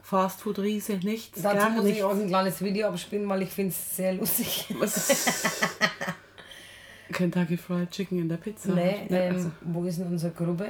Fastfood-Riese, 0.02 0.98
nichts. 0.98 1.42
Dazu 1.42 1.70
muss 1.72 1.84
nichts. 1.84 2.00
ich 2.00 2.04
auch 2.04 2.12
ein 2.12 2.28
kleines 2.28 2.62
Video 2.62 2.88
abspielen, 2.90 3.28
weil 3.30 3.42
ich 3.44 3.50
finde 3.50 3.72
es 3.72 3.96
sehr 3.96 4.14
lustig. 4.14 4.68
Kentucky 7.12 7.58
Fried 7.58 7.90
Chicken 7.92 8.20
in 8.20 8.30
der 8.30 8.38
Pizza. 8.38 8.74
Nee, 8.74 9.08
Ja, 9.10 9.18
ähm, 9.18 9.36
also, 9.36 9.52
wo 9.62 9.84
ist 9.86 10.00
denn 10.00 10.08
unsere 10.08 10.34
Gruppe? 10.34 10.70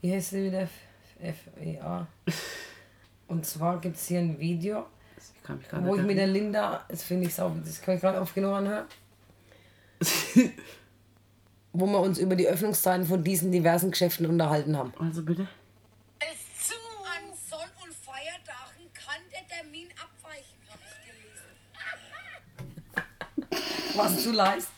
Wie 0.00 0.12
heißt 0.12 0.30
sie 0.30 0.44
wieder? 0.44 0.68
FEA. 1.20 2.06
Und 3.28 3.44
zwar 3.46 3.80
gibt 3.80 3.96
es 3.96 4.06
hier 4.08 4.20
ein 4.20 4.38
Video, 4.38 4.86
ich 5.22 5.84
wo 5.84 5.96
ich 5.96 6.02
mit 6.02 6.16
der 6.16 6.26
Linda, 6.26 6.84
das 6.88 7.02
finde 7.02 7.26
ich 7.26 7.34
sauber, 7.34 7.60
das 7.64 7.80
kann 7.82 7.94
ich 7.96 8.00
gerade 8.00 8.20
oft 8.20 8.34
genug 8.34 8.52
anhören, 8.54 8.86
wo 11.72 11.86
wir 11.86 12.00
uns 12.00 12.18
über 12.18 12.34
die 12.36 12.48
Öffnungszeiten 12.48 13.06
von 13.06 13.22
diesen 13.22 13.52
diversen 13.52 13.90
Geschäften 13.90 14.26
unterhalten 14.26 14.76
haben. 14.76 14.92
Also 14.98 15.22
bitte. 15.22 15.46
Es 16.18 16.68
zu. 16.68 16.74
An 17.04 17.34
Sonn- 17.48 17.60
und 17.82 17.94
Feiertagen 17.94 18.90
kann 18.94 19.20
der 19.32 19.46
Termin 19.46 19.88
abweichen, 19.96 20.58
habe 20.70 20.80
ich 20.86 20.96
gelesen. 21.06 21.50
Was 23.94 24.22
zu 24.22 24.32
leist? 24.32 24.68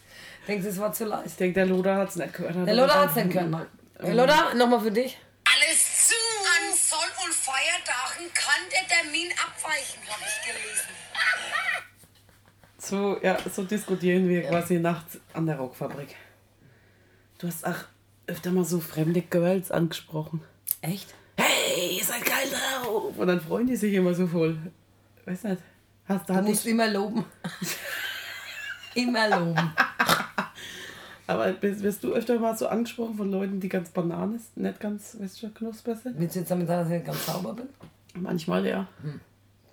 Denkst 0.48 0.64
du, 0.64 0.70
es 0.70 0.78
war 0.78 0.92
zu 0.92 1.04
Ich 1.04 1.10
leist? 1.10 1.40
denke, 1.40 1.54
der 1.54 1.66
Loder 1.66 1.96
hat 1.96 2.08
es 2.10 2.16
nicht 2.16 2.32
gehört. 2.34 2.66
Der 2.66 2.74
Lothar 2.74 3.02
hat 3.02 3.10
es 3.10 3.16
nicht 3.16 3.30
gehört. 3.30 3.68
Der 4.02 4.14
Lothar, 4.14 4.54
nochmal 4.54 4.80
für 4.80 4.90
dich. 4.90 5.18
Alles 5.44 6.08
zu. 6.08 6.14
An 6.14 6.76
Sonn- 6.76 7.24
und 7.24 7.32
Feiertagen 7.34 8.32
kann 8.34 8.60
der 8.70 8.86
Termin 8.88 9.28
abweichen, 9.32 10.00
habe 10.08 10.22
ich 10.26 10.46
gelesen. 10.46 10.88
So, 12.78 13.18
ja, 13.22 13.38
so 13.50 13.62
diskutieren 13.62 14.28
wir 14.28 14.42
quasi 14.42 14.78
nachts 14.80 15.18
an 15.32 15.46
der 15.46 15.56
Rockfabrik. 15.56 16.16
Du 17.38 17.46
hast 17.46 17.64
auch 17.64 17.76
öfter 18.26 18.50
mal 18.50 18.64
so 18.64 18.80
fremde 18.80 19.22
Girls 19.22 19.70
angesprochen. 19.70 20.42
Echt? 20.80 21.14
Hey, 21.36 21.96
ihr 21.98 22.04
seid 22.04 22.24
geil 22.24 22.48
drauf! 22.50 23.12
Und 23.16 23.26
dann 23.28 23.40
freuen 23.40 23.66
die 23.68 23.76
sich 23.76 23.94
immer 23.94 24.14
so 24.14 24.26
voll. 24.26 24.58
Weiß 25.24 25.44
nicht. 25.44 25.62
Hast, 26.08 26.28
Du 26.28 26.34
musst 26.34 26.64
dich, 26.64 26.72
immer 26.72 26.88
loben. 26.88 27.24
immer 28.94 29.28
loben. 29.28 29.56
aber 31.26 31.52
bist, 31.52 31.82
wirst 31.82 32.04
du 32.04 32.12
öfter 32.12 32.38
mal 32.38 32.56
so 32.56 32.68
angesprochen 32.68 33.16
von 33.16 33.30
Leuten, 33.30 33.60
die 33.60 33.68
ganz 33.68 33.90
Bananen 33.90 34.38
sind, 34.38 34.64
nicht 34.64 34.80
ganz, 34.80 35.16
weißt 35.18 35.42
du, 35.42 35.50
knusper 35.50 35.96
sind? 35.96 36.18
Willst 36.18 36.36
du 36.36 36.40
jetzt 36.40 36.50
damit 36.50 36.66
sagen, 36.66 36.80
dass 36.80 36.88
ich 36.88 36.94
nicht 36.94 37.06
ganz 37.06 37.26
sauber 37.26 37.54
bin? 37.54 37.68
Manchmal 38.14 38.66
ja. 38.66 38.86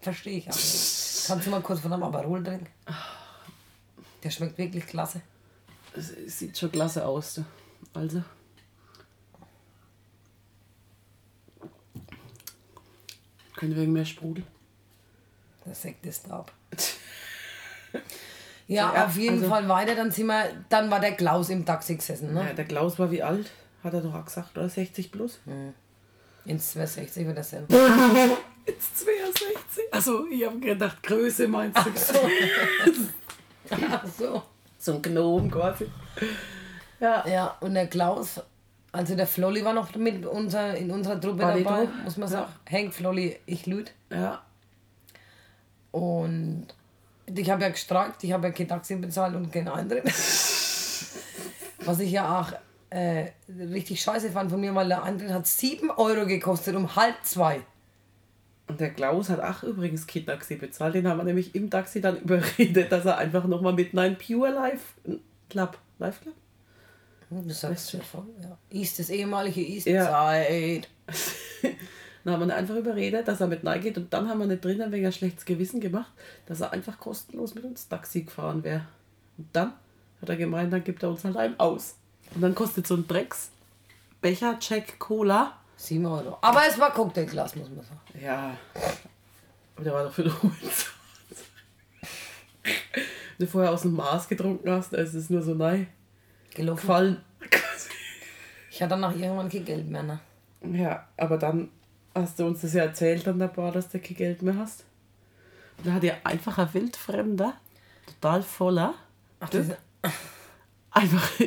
Verstehe 0.01 0.37
ich 0.37 0.49
auch 0.49 0.55
nicht. 0.55 1.25
Kannst 1.27 1.45
du 1.45 1.49
mal 1.51 1.61
kurz 1.61 1.81
von 1.81 1.93
einem 1.93 2.03
Aperol 2.03 2.43
trinken? 2.43 2.67
Der 4.23 4.29
schmeckt 4.29 4.57
wirklich 4.57 4.85
klasse. 4.87 5.21
Es, 5.93 6.09
es 6.11 6.39
sieht 6.39 6.57
schon 6.57 6.71
klasse 6.71 7.05
aus. 7.05 7.35
Du. 7.35 7.45
Also. 7.93 8.23
Können 13.55 13.75
wir 13.75 13.81
wegen 13.81 13.93
mehr 13.93 14.05
Sprudel? 14.05 14.45
Der 15.65 15.75
Sekt 15.75 16.05
ist 16.05 16.31
ab. 16.31 16.51
Ja, 18.69 18.93
Ja, 18.93 19.05
auf 19.07 19.17
jeden 19.17 19.37
also- 19.39 19.49
Fall 19.49 19.67
weiter. 19.67 19.95
Dann, 19.95 20.11
sind 20.11 20.27
wir, 20.27 20.43
dann 20.69 20.89
war 20.91 20.99
der 20.99 21.13
Klaus 21.13 21.49
im 21.49 21.65
Taxi 21.65 21.95
gesessen. 21.95 22.33
Ne? 22.33 22.45
Ja, 22.47 22.53
der 22.53 22.65
Klaus 22.65 22.97
war 22.99 23.09
wie 23.11 23.21
alt? 23.23 23.49
Hat 23.83 23.93
er 23.93 24.01
doch 24.01 24.13
auch 24.13 24.25
gesagt, 24.25 24.57
oder? 24.57 24.69
60 24.69 25.11
plus? 25.11 25.39
Ins 26.45 26.71
260 26.73 27.25
wird 27.27 27.37
das 27.37 27.49
sein. 27.49 27.65
Jetzt 28.65 28.99
62. 28.99 29.83
Also, 29.91 30.27
ich 30.27 30.45
habe 30.45 30.59
gedacht, 30.59 31.01
Größe 31.03 31.47
meinst 31.47 31.77
du? 31.83 31.89
Ach 33.91 34.05
so. 34.17 34.43
so 34.77 34.93
ein 34.93 35.01
Gnom 35.01 35.49
quasi. 35.49 35.87
Ja. 36.99 37.27
Ja, 37.27 37.57
und 37.61 37.73
der 37.73 37.87
Klaus, 37.87 38.41
also 38.91 39.15
der 39.15 39.27
Flolli 39.27 39.63
war 39.65 39.73
noch 39.73 39.95
mit 39.95 40.25
unser, 40.25 40.75
in 40.75 40.91
unserer 40.91 41.19
Truppe 41.19 41.39
War 41.43 41.57
dabei, 41.57 41.87
muss 42.03 42.17
man 42.17 42.29
Ja. 42.29 42.37
sagen. 42.39 42.51
Hank, 42.69 42.93
Flolli, 42.93 43.39
ich 43.45 43.65
lüd. 43.65 43.91
Ja. 44.11 44.41
Und 45.91 46.67
ich 47.35 47.49
habe 47.49 47.63
ja 47.63 47.69
gestreikt, 47.69 48.23
ich 48.23 48.31
habe 48.31 48.47
ja 48.47 48.53
kein 48.53 48.67
Taxi 48.67 48.95
bezahlt 48.95 49.35
und 49.35 49.51
keinen 49.51 49.67
Eintritt. 49.67 50.03
Was 51.85 51.99
ich 51.99 52.11
ja 52.11 52.41
auch 52.41 52.51
äh, 52.89 53.31
richtig 53.47 54.01
scheiße 54.01 54.31
fand 54.31 54.51
von 54.51 54.59
mir, 54.59 54.73
weil 54.75 54.87
der 54.87 55.03
Eintritt 55.03 55.31
hat 55.31 55.47
7 55.47 55.91
Euro 55.91 56.25
gekostet 56.25 56.75
um 56.75 56.95
halb 56.95 57.15
zwei. 57.23 57.61
Und 58.67 58.79
der 58.79 58.91
Klaus 58.91 59.29
hat 59.29 59.39
auch 59.41 59.63
übrigens 59.63 60.05
Kid-Taxi 60.05 60.55
bezahlt. 60.55 60.93
Den 60.93 61.07
haben 61.07 61.17
wir 61.17 61.23
nämlich 61.23 61.55
im 61.55 61.69
Taxi 61.69 62.01
dann 62.01 62.17
überredet, 62.21 62.91
dass 62.91 63.05
er 63.05 63.17
einfach 63.17 63.45
nochmal 63.45 63.73
mit 63.73 63.93
Nein 63.93 64.17
Pure 64.17 64.51
Live 64.51 64.93
Club. 65.49 65.77
Live 65.97 66.21
Club? 66.21 66.35
Das 67.31 67.61
sagst 67.61 67.93
du 67.93 67.97
ja 67.97 68.03
voll, 68.03 68.25
ja. 68.41 68.57
East, 68.71 68.97
das 68.97 69.09
ehemalige 69.09 69.61
East 69.61 69.85
Ja. 69.85 70.33
Side. 70.43 70.87
Dann 72.23 72.33
haben 72.33 72.41
wir 72.41 72.47
ihn 72.47 72.51
einfach 72.51 72.75
überredet, 72.75 73.27
dass 73.27 73.41
er 73.41 73.47
mit 73.47 73.63
Nein 73.63 73.81
geht. 73.81 73.97
Und 73.97 74.13
dann 74.13 74.27
haben 74.27 74.39
wir 74.39 74.45
nicht 74.47 74.63
drinnen 74.63 74.91
wegen 74.91 75.05
ein 75.05 75.13
schlechtes 75.13 75.45
Gewissen 75.45 75.79
gemacht, 75.79 76.11
dass 76.45 76.61
er 76.61 76.71
einfach 76.71 76.99
kostenlos 76.99 77.55
mit 77.55 77.63
uns 77.63 77.87
Taxi 77.87 78.23
gefahren 78.23 78.63
wäre. 78.63 78.85
Und 79.37 79.47
dann 79.53 79.73
hat 80.21 80.29
er 80.29 80.35
gemeint, 80.35 80.73
dann 80.73 80.83
gibt 80.83 81.03
er 81.03 81.09
uns 81.09 81.23
halt 81.23 81.37
einen 81.37 81.59
aus. 81.59 81.95
Und 82.35 82.41
dann 82.41 82.53
kostet 82.55 82.85
so 82.85 82.95
ein 82.95 83.07
Drecks 83.07 83.51
Becher 84.21 84.59
Check 84.59 84.99
Cola. 84.99 85.55
7 85.77 86.05
Euro. 86.05 86.37
Aber 86.41 86.61
es 86.67 86.77
war 86.77 86.91
Cocktailglas, 86.91 87.55
muss 87.55 87.69
man 87.69 87.85
sagen. 87.85 87.99
Ja. 88.21 88.57
Aber 89.75 89.83
der 89.83 89.93
war 89.93 90.03
doch 90.03 90.11
für 90.11 90.23
den 90.23 90.41
Hund. 90.41 90.53
Wenn 93.37 93.45
du 93.45 93.47
vorher 93.47 93.71
aus 93.71 93.83
dem 93.83 93.93
Maß 93.93 94.27
getrunken 94.27 94.69
hast, 94.69 94.91
dann 94.91 94.99
ist 94.99 95.13
es 95.13 95.29
nur 95.29 95.41
so 95.41 95.53
nein 95.53 95.87
Gelaufen. 96.53 96.81
gefallen. 96.81 97.21
Ich 98.69 98.81
hatte 98.81 98.89
danach 98.89 99.15
irgendwann 99.15 99.47
kein 99.47 99.63
Geld 99.63 99.89
mehr. 99.89 100.03
Ne? 100.03 100.19
Ja, 100.73 101.07
aber 101.15 101.37
dann 101.37 101.69
hast 102.21 102.39
du 102.39 102.45
uns 102.45 102.61
das 102.61 102.73
ja 102.73 102.83
erzählt 102.83 103.27
an 103.27 103.39
der 103.39 103.47
Bar, 103.47 103.71
dass 103.71 103.89
du 103.89 103.99
kein 103.99 104.17
Geld 104.17 104.41
mehr 104.41 104.57
hast. 104.57 104.83
Und 105.77 105.87
da 105.87 105.93
hat 105.93 106.03
dir 106.03 106.17
einfach 106.23 106.57
ein 106.57 106.73
Wildfremder, 106.73 107.53
total 108.05 108.43
voller, 108.43 108.93
Ach, 109.39 109.49
das 109.49 109.67
einfach 110.91 111.31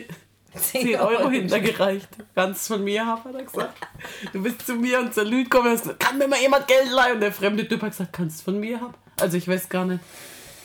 10 0.55 0.83
10 0.83 0.97
Euro 0.97 1.31
hintergereicht. 1.31 2.09
Ganz 2.35 2.67
von 2.67 2.85
mir, 2.85 3.07
hat 3.07 3.25
er 3.25 3.43
gesagt. 3.43 3.79
Du 4.33 4.43
bist 4.43 4.67
zu 4.67 4.75
mir 4.75 5.01
und 5.01 5.15
zur 5.15 5.25
Lüd 5.25 5.51
gekommen 5.51 5.69
und 5.69 5.73
hast 5.73 5.83
gesagt, 5.83 6.01
kann 6.01 6.19
mir 6.19 6.29
mal 6.29 6.41
jemand 6.41 6.67
Geld 6.69 6.91
leihen? 6.91 7.15
Und 7.15 7.21
der 7.21 7.33
fremde 7.33 7.67
Typ 7.67 7.83
hat 7.83 7.91
gesagt, 7.91 8.13
kannst 8.13 8.41
du 8.41 8.45
von 8.45 8.61
mir 8.61 8.81
haben? 8.81 8.95
Also 9.21 9.37
ich 9.37 9.49
weiß 9.49 9.69
gar 9.69 9.85
nicht. 9.85 10.03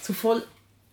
Zu 0.01 0.13
voll, 0.13 0.43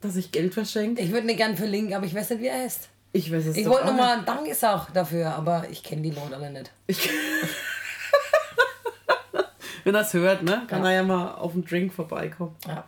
dass 0.00 0.16
ich 0.16 0.30
Geld 0.32 0.54
verschenke. 0.54 1.02
Ich 1.02 1.10
würde 1.12 1.26
nicht 1.26 1.38
gern 1.38 1.56
verlinken, 1.56 1.94
aber 1.94 2.06
ich 2.06 2.14
weiß 2.14 2.30
nicht, 2.30 2.42
wie 2.42 2.46
er 2.46 2.62
heißt. 2.62 2.88
Ich 3.12 3.32
weiß 3.32 3.46
es 3.46 3.56
Ich 3.56 3.68
wollte 3.68 3.86
nochmal 3.86 4.18
ein 4.18 4.24
Danke 4.24 4.54
sagen 4.54 4.92
dafür, 4.92 5.34
aber 5.34 5.66
ich 5.70 5.82
kenne 5.82 6.02
die 6.02 6.10
Leute 6.10 6.36
alle 6.36 6.50
nicht. 6.50 6.72
Ich 6.86 7.08
Wenn 9.84 9.94
er 9.94 10.00
es 10.00 10.12
hört, 10.14 10.42
ne, 10.42 10.62
kann 10.66 10.82
Ja. 10.82 10.90
er 10.90 10.96
ja 10.96 11.02
mal 11.02 11.32
auf 11.34 11.52
den 11.52 11.64
Drink 11.64 11.92
vorbeikommen. 11.92 12.56
Ja. 12.66 12.84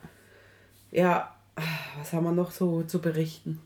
Ja, 0.91 1.35
was 1.99 2.13
haben 2.13 2.25
wir 2.25 2.33
noch 2.33 2.51
so 2.51 2.83
zu 2.83 3.01
berichten? 3.01 3.61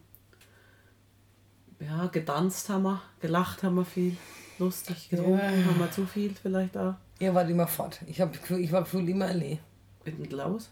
Ja, 1.78 2.06
getanzt 2.06 2.68
haben 2.68 2.82
wir, 2.82 3.00
gelacht 3.20 3.62
haben 3.62 3.76
wir 3.76 3.84
viel, 3.84 4.16
lustig 4.58 5.08
getrunken 5.08 5.40
haben 5.66 5.78
wir 5.78 5.90
zu 5.90 6.06
viel 6.06 6.34
vielleicht 6.34 6.76
auch. 6.76 6.94
Ihr 7.18 7.34
wart 7.34 7.48
immer 7.48 7.66
fort. 7.66 8.00
Ich 8.06 8.16
Gefühl, 8.18 8.60
ich 8.60 8.72
war 8.72 8.82
gefühlt 8.82 9.08
immer 9.08 9.26
allein. 9.26 9.58
Mit 10.04 10.18
dem 10.18 10.28
Klaus? 10.28 10.70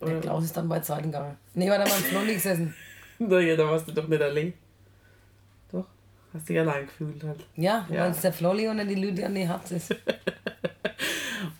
Der 0.00 0.20
Klaus 0.20 0.44
ist 0.44 0.56
dann 0.56 0.68
bei 0.68 0.80
Zeiten 0.80 1.12
gegangen. 1.12 1.36
Nee, 1.54 1.70
war 1.70 1.78
da 1.78 1.84
mal 1.84 1.96
im 1.96 2.04
Flonny 2.04 2.34
gesessen. 2.34 2.74
Naja, 3.18 3.54
da 3.54 3.68
warst 3.68 3.86
du 3.86 3.92
doch 3.92 4.08
nicht 4.08 4.20
allein. 4.20 4.52
Doch? 5.70 5.84
Hast 6.34 6.48
dich 6.48 6.58
allein 6.58 6.86
gefühlt 6.86 7.22
halt. 7.22 7.38
Ja, 7.54 7.86
Ja. 7.88 8.00
weil 8.02 8.10
es 8.10 8.20
der 8.20 8.32
Flolli 8.32 8.66
und 8.66 8.78
die 8.78 8.96
Lydia 8.96 9.26
an 9.26 9.34
die 9.36 9.46
Herz 9.46 9.70
ist. 9.70 9.94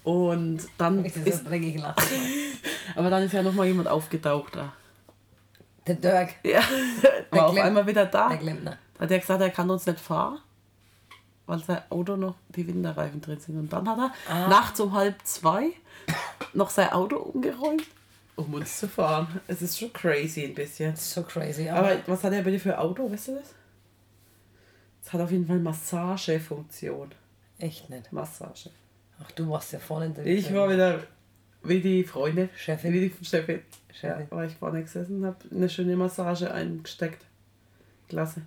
Und 0.04 0.60
dann 0.78 1.04
Ich 1.04 1.14
ist, 1.16 1.44
dreckig 1.48 1.78
lachen. 1.78 2.02
aber 2.96 3.08
dann 3.10 3.22
ist 3.22 3.32
ja 3.32 3.42
nochmal 3.42 3.66
jemand 3.66 3.88
aufgetaucht 3.88 4.56
da. 4.56 4.72
Der 5.86 5.94
Dirk, 5.96 6.34
Ja, 6.44 6.60
war 7.30 7.48
auf 7.48 7.56
einmal 7.58 7.86
wieder 7.86 8.06
da. 8.06 8.28
der 8.28 8.38
Klempner. 8.38 8.78
Hat 8.98 9.10
er 9.10 9.18
gesagt, 9.18 9.40
er 9.40 9.50
kann 9.50 9.68
uns 9.70 9.86
nicht 9.86 9.98
fahren, 10.00 10.38
weil 11.46 11.58
sein 11.62 11.82
Auto 11.90 12.16
noch 12.16 12.36
die 12.50 12.66
Winterreifen 12.66 13.20
drin 13.20 13.40
sind. 13.40 13.58
Und 13.58 13.72
dann 13.72 13.88
hat 13.88 13.98
er 13.98 14.32
Ah. 14.32 14.48
nachts 14.48 14.78
um 14.80 14.92
halb 14.92 15.16
zwei 15.24 15.70
noch 16.52 16.70
sein 16.70 16.90
Auto 16.92 17.16
umgeräumt, 17.16 17.84
um 18.36 18.54
uns 18.54 18.78
zu 18.78 18.88
fahren. 18.88 19.40
Es 19.48 19.62
ist 19.62 19.78
schon 19.78 19.92
crazy 19.92 20.44
ein 20.44 20.54
bisschen. 20.54 20.94
So 20.96 21.22
crazy. 21.22 21.68
Aber, 21.68 21.88
Aber 21.92 21.98
was 22.06 22.22
hat 22.24 22.32
er 22.32 22.42
bitte 22.42 22.58
für 22.60 22.74
ein 22.74 22.78
Auto, 22.80 23.10
weißt 23.10 23.28
du 23.28 23.34
das? 23.36 23.54
Es 25.04 25.12
hat 25.12 25.20
auf 25.20 25.30
jeden 25.32 25.46
Fall 25.46 25.58
Massagefunktion. 25.58 27.10
echt 27.58 27.90
nicht. 27.90 28.12
Massage. 28.12 28.70
Ach, 29.22 29.30
du 29.32 29.48
warst 29.50 29.72
ja 29.72 29.78
vorne 29.78 30.10
drin. 30.10 30.26
Ich 30.26 30.52
war 30.52 30.70
wieder 30.70 31.02
wie 31.62 31.80
die 31.80 32.04
Freundin. 32.04 32.48
Chefin. 32.56 32.92
Wie 32.92 33.08
die 33.08 33.24
Chefin. 33.24 33.62
Ja, 33.88 33.94
Chefin. 33.94 34.30
war 34.30 34.44
ich 34.44 34.54
vorne 34.54 34.82
gesessen 34.82 35.18
und 35.18 35.26
habe 35.26 35.38
eine 35.50 35.68
schöne 35.68 35.96
Massage 35.96 36.52
eingesteckt. 36.52 37.24
Klasse. 38.08 38.42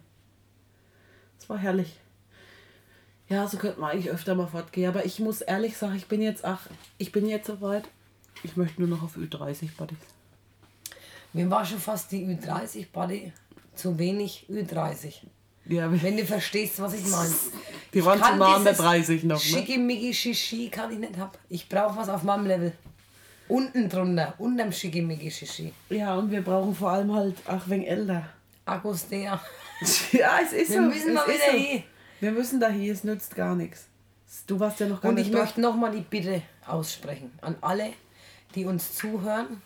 Es 1.39 1.49
war 1.49 1.57
herrlich. 1.57 1.99
Ja, 3.27 3.47
so 3.47 3.57
könnte 3.57 3.79
man 3.79 3.91
eigentlich 3.91 4.11
öfter 4.11 4.35
mal 4.35 4.47
fortgehen. 4.47 4.89
Aber 4.89 5.05
ich 5.05 5.19
muss 5.19 5.41
ehrlich 5.41 5.77
sagen, 5.77 5.95
ich 5.95 6.07
bin 6.07 6.21
jetzt, 6.21 6.45
ach, 6.45 6.67
ich 6.97 7.11
bin 7.11 7.27
jetzt 7.27 7.47
soweit. 7.47 7.87
Ich 8.43 8.57
möchte 8.57 8.81
nur 8.81 8.89
noch 8.89 9.03
auf 9.03 9.17
Ü30 9.17 9.75
Buddies. 9.77 9.97
Mir 11.33 11.49
war 11.49 11.65
schon 11.65 11.79
fast 11.79 12.11
die 12.11 12.25
Ü30 12.25 12.87
Buddy 12.91 13.33
zu 13.73 13.97
wenig 13.97 14.45
Ü30. 14.49 15.23
Ja, 15.67 15.89
Wenn 16.01 16.17
du 16.17 16.25
verstehst, 16.25 16.79
was 16.79 16.93
ich 16.93 17.05
meine. 17.07 17.33
die 17.93 18.05
waren 18.05 18.21
zu 18.21 18.35
nah 18.35 18.55
an 18.55 18.63
der 18.63 18.73
dieses 18.73 18.85
30 18.85 19.23
noch, 19.23 19.35
ne? 19.35 19.41
Schickimicki 19.41 20.13
Shishi 20.13 20.69
kann 20.69 20.91
ich 20.91 20.99
nicht 20.99 21.17
hab. 21.17 21.37
Ich 21.49 21.67
brauche 21.67 21.97
was 21.97 22.09
auf 22.09 22.23
meinem 22.23 22.45
Level. 22.45 22.71
Unten 23.47 23.89
drunter, 23.89 24.33
unterm 24.37 24.71
Schickimicki 24.71 25.29
Shishi. 25.31 25.73
Ja, 25.89 26.15
und 26.15 26.31
wir 26.31 26.41
brauchen 26.41 26.73
vor 26.75 26.91
allem 26.91 27.13
halt, 27.13 27.35
ach, 27.47 27.67
wegen 27.67 27.83
älter. 27.83 28.29
Akkus 28.65 29.07
der. 29.07 29.39
Ja, 30.11 30.39
es 30.43 30.53
ist 30.53 30.69
Wir 30.71 30.77
so. 30.77 30.81
müssen 30.81 31.09
es 31.09 31.13
mal 31.13 31.27
wieder 31.27 31.51
so. 31.51 31.57
hin. 31.57 31.83
Wir 32.21 32.31
müssen 32.31 32.59
da 32.59 32.69
hier, 32.69 32.93
es 32.93 33.03
nützt 33.03 33.35
gar 33.35 33.55
nichts. 33.55 33.87
Du 34.47 34.59
warst 34.59 34.79
ja 34.79 34.87
noch 34.87 35.01
gar 35.01 35.09
Und 35.09 35.15
nicht 35.15 35.27
ich 35.27 35.31
da. 35.33 35.39
möchte 35.39 35.61
nochmal 35.61 35.91
die 35.91 36.01
Bitte 36.01 36.41
aussprechen 36.65 37.31
an 37.41 37.55
alle, 37.61 37.93
die 38.55 38.65
uns 38.65 38.95
zuhören 38.95 39.61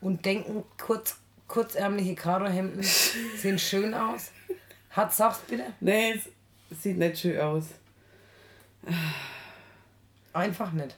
und 0.00 0.24
denken, 0.24 0.62
kurz, 0.78 1.16
kurzärmliche 1.48 2.14
Karohemden 2.14 2.82
sehen 3.38 3.58
schön 3.58 3.94
aus. 3.94 4.30
Hat 4.94 5.12
sag's 5.12 5.40
bitte. 5.40 5.64
Nee, 5.80 6.12
es 6.70 6.82
sieht 6.82 6.98
nicht 6.98 7.18
schön 7.18 7.40
aus. 7.40 7.64
Einfach 10.32 10.72
nicht. 10.72 10.96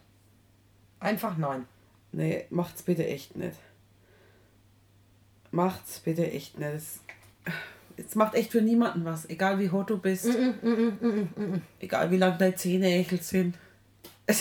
Einfach 1.01 1.39
nein. 1.39 1.67
Nee, 2.13 2.45
macht's 2.51 2.83
bitte 2.83 3.07
echt 3.07 3.37
nicht. 3.37 3.57
Macht's 5.51 6.01
bitte 6.01 6.31
echt 6.31 6.59
nicht. 6.59 6.75
Es, 6.75 7.01
es 7.97 8.15
macht 8.15 8.35
echt 8.35 8.53
für 8.53 8.61
niemanden 8.61 9.07
was. 9.07 9.29
Egal 9.31 9.59
wie 9.59 9.71
hot 9.71 9.89
du 9.89 9.97
bist. 9.99 10.29
Egal 11.81 12.11
wie 12.11 12.19
lang 12.19 12.37
deine 12.39 12.55
Zähne 12.55 12.91
ekelt 12.91 13.25
sind. 13.25 13.57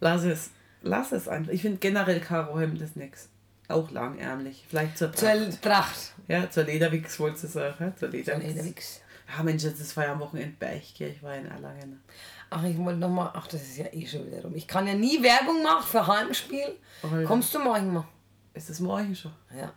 Lass 0.00 0.24
es. 0.24 0.50
Lass 0.82 1.12
es 1.12 1.26
einfach. 1.26 1.52
Ich 1.52 1.62
finde 1.62 1.78
generell 1.78 2.20
Karohemd 2.20 2.82
ist 2.82 2.96
nix. 2.96 3.30
Auch 3.68 3.90
langärmlich. 3.90 4.64
Vielleicht 4.68 4.96
zur 4.98 5.12
Zur 5.12 5.28
Pracht. 5.28 5.62
Tracht. 5.62 6.14
Ja, 6.26 6.50
zur 6.50 6.64
Lederwix 6.64 7.18
wolltest 7.20 7.44
du 7.44 7.48
sagen. 7.48 7.76
ja? 7.80 7.96
Zur 7.96 8.08
Lederwix. 8.08 8.46
Lederwix. 8.46 9.00
Ja, 9.36 9.42
Mensch, 9.42 9.62
das 9.62 9.94
war 9.96 10.04
ja 10.04 10.12
am 10.12 10.20
Wochenende 10.20 10.56
Bergkirch. 10.58 11.16
Ich 11.16 11.22
war 11.22 11.34
in 11.36 11.44
Erlangen. 11.46 12.02
Ach, 12.48 12.64
ich 12.64 12.78
wollte 12.78 12.98
nochmal. 12.98 13.30
Ach, 13.34 13.46
das 13.46 13.60
ist 13.62 13.76
ja 13.76 13.84
eh 13.92 14.06
schon 14.06 14.26
wieder 14.26 14.40
rum. 14.42 14.54
Ich 14.54 14.66
kann 14.66 14.86
ja 14.86 14.94
nie 14.94 15.22
Werbung 15.22 15.62
machen 15.62 15.86
für 15.86 16.06
Heimspiel. 16.06 16.78
Alter. 17.02 17.24
Kommst 17.24 17.54
du 17.54 17.58
morgen 17.58 17.92
mal? 17.92 18.08
Ist 18.54 18.70
das 18.70 18.80
morgen 18.80 19.14
schon? 19.14 19.32
Ja. 19.54 19.72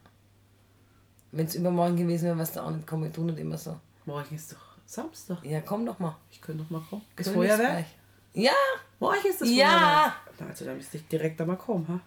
Wenn 1.34 1.45
es 1.45 1.56
übermorgen 1.56 1.97
gewesen 1.97 2.25
wäre, 2.25 2.38
wärst 2.38 2.56
du 2.56 2.62
auch 2.62 2.71
nicht 2.71 2.88
kommen. 2.88 3.04
Wir 3.04 3.12
tun 3.13 3.25
nicht 3.27 3.39
immer 3.39 3.58
so. 3.58 3.77
Morgen 4.06 4.34
ist 4.36 4.54
doch 4.54 4.77
Samstag. 4.86 5.43
Ja, 5.43 5.60
komm 5.62 5.86
doch 5.86 5.99
mal. 5.99 6.15
Ich 6.30 6.41
könnte 6.41 6.63
doch 6.63 6.69
mal 6.69 6.82
kommen. 6.89 7.04
Ist 7.17 7.34
Königsberg. 7.34 7.60
Feuerwerk? 7.60 7.86
Ja, 8.34 8.51
Morgen 8.99 9.27
ist 9.27 9.41
das 9.41 9.49
Ja. 9.49 9.67
Feuerwerk. 9.67 10.13
Na, 10.39 10.45
Also 10.47 10.65
da 10.65 10.73
müsste 10.73 10.97
ich 10.97 11.08
direkt 11.08 11.39
da 11.39 11.45
mal 11.45 11.58
kommen, 11.58 11.86
ha? 11.89 11.99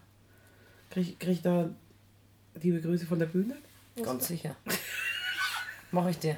Krieg, 0.95 1.19
krieg 1.19 1.33
ich 1.33 1.43
da 1.43 1.69
liebe 2.63 2.81
Grüße 2.81 3.05
von 3.05 3.19
der 3.19 3.27
Bühne? 3.27 3.57
ganz 4.01 4.29
sicher. 4.29 4.55
Mach 5.91 6.07
ich 6.07 6.21
dir. 6.21 6.37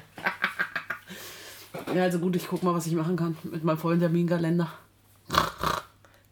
Ja, 1.93 2.01
also 2.03 2.17
gut, 2.17 2.35
ich 2.35 2.47
guck 2.47 2.63
mal, 2.63 2.73
was 2.73 2.87
ich 2.87 2.93
machen 2.93 3.15
kann 3.15 3.37
mit 3.43 3.63
meinem 3.63 3.77
vollen 3.77 3.99
Terminkalender. 3.99 4.71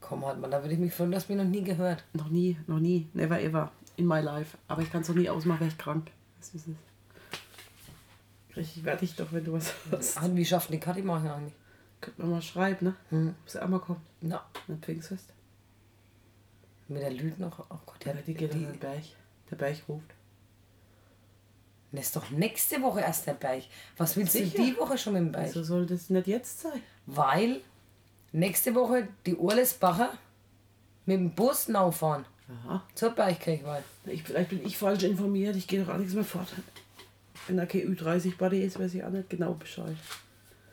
Komm 0.02 0.26
halt 0.26 0.40
mal, 0.40 0.50
da 0.50 0.60
würde 0.64 0.74
ich 0.74 0.80
mich 0.80 0.92
freuen, 0.92 1.12
du 1.12 1.18
hast 1.18 1.30
mich 1.30 1.38
noch 1.38 1.46
nie 1.46 1.64
gehört. 1.64 2.04
Noch 2.14 2.30
nie, 2.30 2.58
noch 2.66 2.80
nie, 2.80 3.08
never 3.14 3.40
ever 3.40 3.72
in 3.96 4.08
my 4.08 4.22
life. 4.22 4.58
Aber 4.68 4.82
ich 4.82 4.92
kann 4.92 5.02
es 5.02 5.08
doch 5.08 5.14
nie 5.14 5.30
ausmachen, 5.30 5.62
weil 5.62 5.68
ich 5.68 5.78
krank. 5.78 6.10
Das 6.40 6.50
ist 6.50 6.68
es. 6.68 8.58
Richtig 8.58 8.86
werde 8.86 9.06
ich 9.06 9.16
doch, 9.16 9.32
wenn 9.34 9.44
du 9.44 9.54
was 9.54 9.72
hast. 9.92 10.36
Wie 10.36 10.46
schafft 10.46 10.74
die 10.74 10.80
Kathi 10.80 11.04
machen 11.04 11.28
eigentlich? 11.28 11.54
Könnte 12.02 12.22
man 12.24 12.32
mal 12.32 12.42
schreiben, 12.42 12.88
ne? 12.88 12.96
Hm. 13.10 13.36
Muss 13.44 13.56
auch 13.56 13.68
mal 13.68 13.80
kommen. 13.80 14.02
Na, 14.22 14.44
Ein 14.68 14.80
Pfingstfest. 14.82 15.32
Mit 16.88 17.02
der 17.02 17.12
Lüd 17.12 17.40
noch. 17.40 17.60
Oh 17.70 17.80
Gott, 17.86 18.06
Ja, 18.06 18.14
ja, 18.14 18.22
die 18.22 18.34
geht 18.34 18.54
an 18.54 18.66
den 18.66 18.80
Berg. 18.80 19.04
Der 19.50 19.56
Berg 19.56 19.78
ruft. 19.88 20.06
Das 21.92 22.06
ist 22.08 22.16
doch 22.16 22.30
nächste 22.30 22.82
Woche 22.82 23.00
erst 23.02 23.26
der 23.28 23.34
Berg. 23.36 23.64
Was 23.98 24.18
willst 24.18 24.34
Sicher. 24.34 24.58
du 24.58 24.64
die 24.64 24.78
Woche 24.78 24.98
schon 24.98 25.14
mit 25.14 25.22
dem 25.22 25.32
Berg? 25.32 25.48
Wieso 25.48 25.64
soll 25.64 25.86
das 25.86 26.10
nicht 26.10 26.28
jetzt 26.28 26.62
sein? 26.62 26.82
Weil 27.06 27.62
nächste 28.32 28.76
Woche 28.76 29.08
die 29.26 29.36
Urlesbacher 29.36 30.12
mit 31.06 31.18
dem 31.18 31.32
Bus 31.34 31.66
fahren 31.92 32.26
Aha. 32.50 32.84
zur 32.96 33.12
Bergkirchweih. 33.12 33.82
Ich, 34.08 34.24
vielleicht 34.24 34.50
bin 34.50 34.66
ich 34.66 34.78
falsch 34.78 35.04
informiert. 35.04 35.56
Ich 35.56 35.68
gehe 35.68 35.84
doch 35.84 35.94
auch 35.94 35.98
nichts 35.98 36.14
mehr 36.14 36.24
fort. 36.26 36.48
Wenn 37.48 37.58
da 37.58 37.66
kein 37.66 37.96
Ü30 37.96 38.38
Buddy 38.38 38.62
ist, 38.64 38.80
weiß 38.80 38.94
ich 38.96 39.04
auch 39.04 39.10
nicht 39.10 39.30
genau 39.30 39.54
Bescheid. 39.54 39.96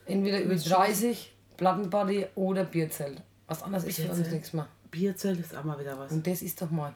Entweder 0.07 0.41
über 0.41 0.57
30, 0.57 1.33
Plattenparty 1.57 2.27
oder 2.35 2.65
Bierzelt. 2.65 3.23
Was 3.47 3.63
anderes 3.63 3.85
ist 3.85 4.01
für 4.01 4.11
uns 4.11 4.29
nichts 4.29 4.53
mehr. 4.53 4.67
Bierzelt 4.93 5.41
ist 5.41 5.57
auch 5.57 5.65
mal 5.65 5.81
wieder 5.81 5.99
was. 5.99 6.13
Und 6.13 6.25
das 6.27 6.43
ist 6.43 6.63
doch 6.63 6.71
mal. 6.71 6.93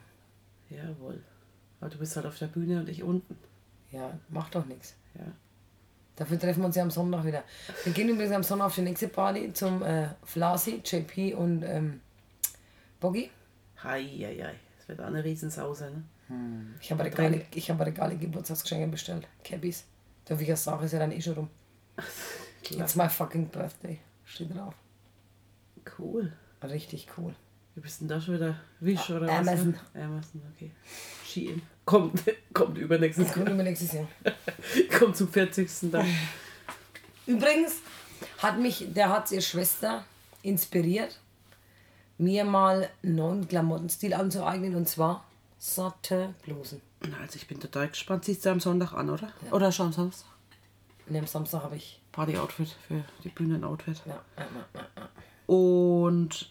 Jawohl. 0.69 1.21
Aber 1.81 1.91
du 1.91 1.99
bist 1.99 2.15
halt 2.15 2.27
auf 2.27 2.39
der 2.39 2.47
Bühne 2.47 2.81
und 2.81 2.89
ich 2.89 3.03
unten. 3.03 3.37
Ja, 3.91 4.17
macht 4.29 4.55
doch 4.55 4.67
nichts. 4.67 4.95
Ja. 5.15 5.25
Dafür 6.15 6.39
treffen 6.39 6.61
wir 6.61 6.67
uns 6.67 6.77
ja 6.77 6.83
am 6.83 6.91
Sonntag 6.91 7.25
wieder. 7.25 7.43
Wir 7.85 7.93
gehen 7.93 8.09
übrigens 8.09 8.35
am 8.35 8.43
Sonntag 8.43 8.67
auf 8.67 8.75
die 8.75 8.83
nächste 8.83 9.09
Party 9.09 9.53
zum 9.53 9.83
äh, 9.83 10.09
Flasi, 10.25 10.83
JP 10.85 11.35
und 11.35 11.63
ähm, 11.63 12.01
Boggy. 13.01 13.31
Hei, 13.83 14.05
hei, 14.05 14.39
hei. 14.43 14.55
Es 14.79 14.89
wird 14.89 15.01
auch 15.01 15.07
eine 15.07 15.25
Riesensause, 15.25 15.91
ne? 15.91 16.05
Ich 16.81 16.91
habe 16.91 17.03
eine 17.03 17.11
geile, 17.13 17.47
ich 17.55 17.71
habe 17.71 17.85
eine 17.85 17.93
geile 17.93 18.17
Geburtstagsgeschenke 18.17 18.89
bestellt. 18.89 19.29
Cabbies. 19.45 19.85
Darf 20.25 20.41
ich 20.41 20.49
ja 20.49 20.57
sagen, 20.57 20.85
ist 20.85 20.93
ja 20.93 20.99
dann 20.99 21.13
eh 21.13 21.21
schon 21.21 21.35
rum. 21.35 21.51
It's 22.71 22.97
my 22.97 23.09
fucking 23.09 23.49
birthday. 23.49 24.01
Steht 24.25 24.55
drauf. 24.55 24.75
Cool. 25.99 26.33
Richtig 26.63 27.07
cool. 27.17 27.35
Wie 27.77 27.81
bist 27.81 28.01
denn 28.01 28.09
da 28.09 28.19
schon 28.19 28.37
wieder? 28.37 28.57
Wish 28.81 29.11
oder 29.11 29.27
was? 29.27 29.47
Amazon. 29.47 29.77
Ne? 29.93 30.03
Amazon, 30.03 30.43
okay. 30.55 30.71
Shein. 31.27 31.61
Kommt, 31.85 32.23
kommt 32.55 32.79
übernächstes 32.79 33.33
Kommt 33.33 33.51
über 33.51 33.63
nächstes 33.63 33.93
Jahr. 33.93 34.09
Kommt 34.99 35.15
zum 35.17 35.29
40. 35.29 35.69
dann. 35.93 36.07
Übrigens 37.27 37.75
hat 38.39 38.59
mich 38.59 38.87
der 38.95 39.11
hat 39.11 39.31
ihre 39.31 39.43
Schwester 39.43 40.07
inspiriert, 40.43 41.21
mir 42.17 42.47
mal 42.47 42.89
einen 43.03 43.15
neuen 43.15 43.47
Klamottenstil 43.47 44.15
anzueignen 44.15 44.75
und 44.75 44.89
zwar 44.89 45.25
satte 45.59 46.35
Blusen. 46.45 46.81
Na, 47.03 47.19
Also 47.21 47.37
ich 47.37 47.47
bin 47.47 47.61
total 47.61 47.89
gespannt. 47.89 48.25
Siehst 48.25 48.47
du 48.47 48.51
am 48.51 48.61
Sonntag 48.61 48.95
an, 48.95 49.11
oder? 49.11 49.31
Oder 49.51 49.71
schon 49.71 49.89
am 49.89 49.93
Samstag? 49.93 50.31
Und 51.11 51.17
am 51.17 51.27
Samstag 51.27 51.63
habe 51.63 51.77
ich. 51.77 52.01
Party-Outfit 52.13 52.75
für 52.89 53.05
die 53.23 53.29
Bühnen-Outfit. 53.29 54.01
Ja, 54.07 54.25
ja, 54.39 54.47
ja, 54.75 54.81
ja. 54.97 55.09
Und 55.55 56.51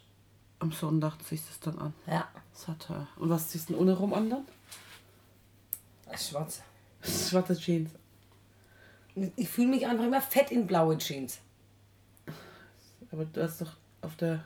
am 0.65 0.71
Sonntag 0.71 1.13
ziehst 1.23 1.45
du 1.45 1.51
es 1.51 1.60
dann 1.60 1.80
an. 1.80 1.93
ja. 2.08 2.28
Satte. 2.54 3.06
Und 3.17 3.30
was 3.30 3.49
ziehst 3.49 3.67
du 3.69 3.73
denn 3.73 3.82
ohne 3.82 3.93
rum 3.93 4.13
an 4.13 4.30
dann? 4.30 4.45
Schwarz. 6.17 6.62
Schwarze 7.04 7.56
Jeans. 7.58 7.91
Ich 9.36 9.49
fühle 9.49 9.67
mich 9.67 9.86
einfach 9.86 10.06
immer 10.06 10.21
fett 10.21 10.51
in 10.51 10.65
blaue 10.65 10.97
Jeans. 10.97 11.39
Aber 13.12 13.25
du 13.25 13.43
hast 13.43 13.60
doch 13.62 13.73
auf 14.01 14.15
der 14.15 14.43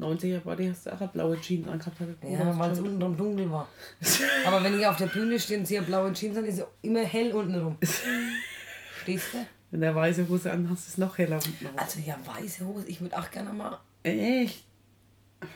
90er 0.00 0.40
Body 0.40 0.68
hast 0.68 0.86
du 0.86 0.92
auch 0.92 1.00
eine 1.00 1.08
blaue 1.08 1.40
Jeans 1.40 1.68
angehabt. 1.68 2.00
Ja, 2.00 2.06
weil 2.58 2.72
es 2.72 2.78
ausgeschaut. 2.78 3.00
unten 3.02 3.16
dunkel 3.16 3.50
war. 3.50 3.68
Aber 4.46 4.64
wenn 4.64 4.76
ich 4.78 4.84
auf 4.86 4.96
der 4.96 5.06
Bühne 5.06 5.38
stehe 5.38 5.60
und 5.60 5.66
sehe 5.66 5.82
blaue 5.82 6.12
Jeans, 6.12 6.34
dann 6.34 6.44
ist 6.46 6.58
es 6.58 6.64
immer 6.82 7.04
hell 7.04 7.32
unten 7.32 7.54
rum. 7.54 7.76
Stehst 9.02 9.34
du? 9.34 9.46
Wenn 9.70 9.82
der 9.82 9.94
weiße 9.94 10.28
Hose 10.28 10.50
an 10.50 10.68
hast, 10.68 10.80
ist 10.80 10.88
es 10.88 10.98
noch 10.98 11.16
heller 11.18 11.36
unten 11.36 11.66
rum. 11.66 11.78
Also 11.78 12.00
ja, 12.00 12.18
weiße 12.24 12.66
Hose. 12.66 12.88
Ich 12.88 13.00
würde 13.00 13.16
auch 13.16 13.30
gerne 13.30 13.52
mal. 13.52 13.78
Echt? 14.02 14.64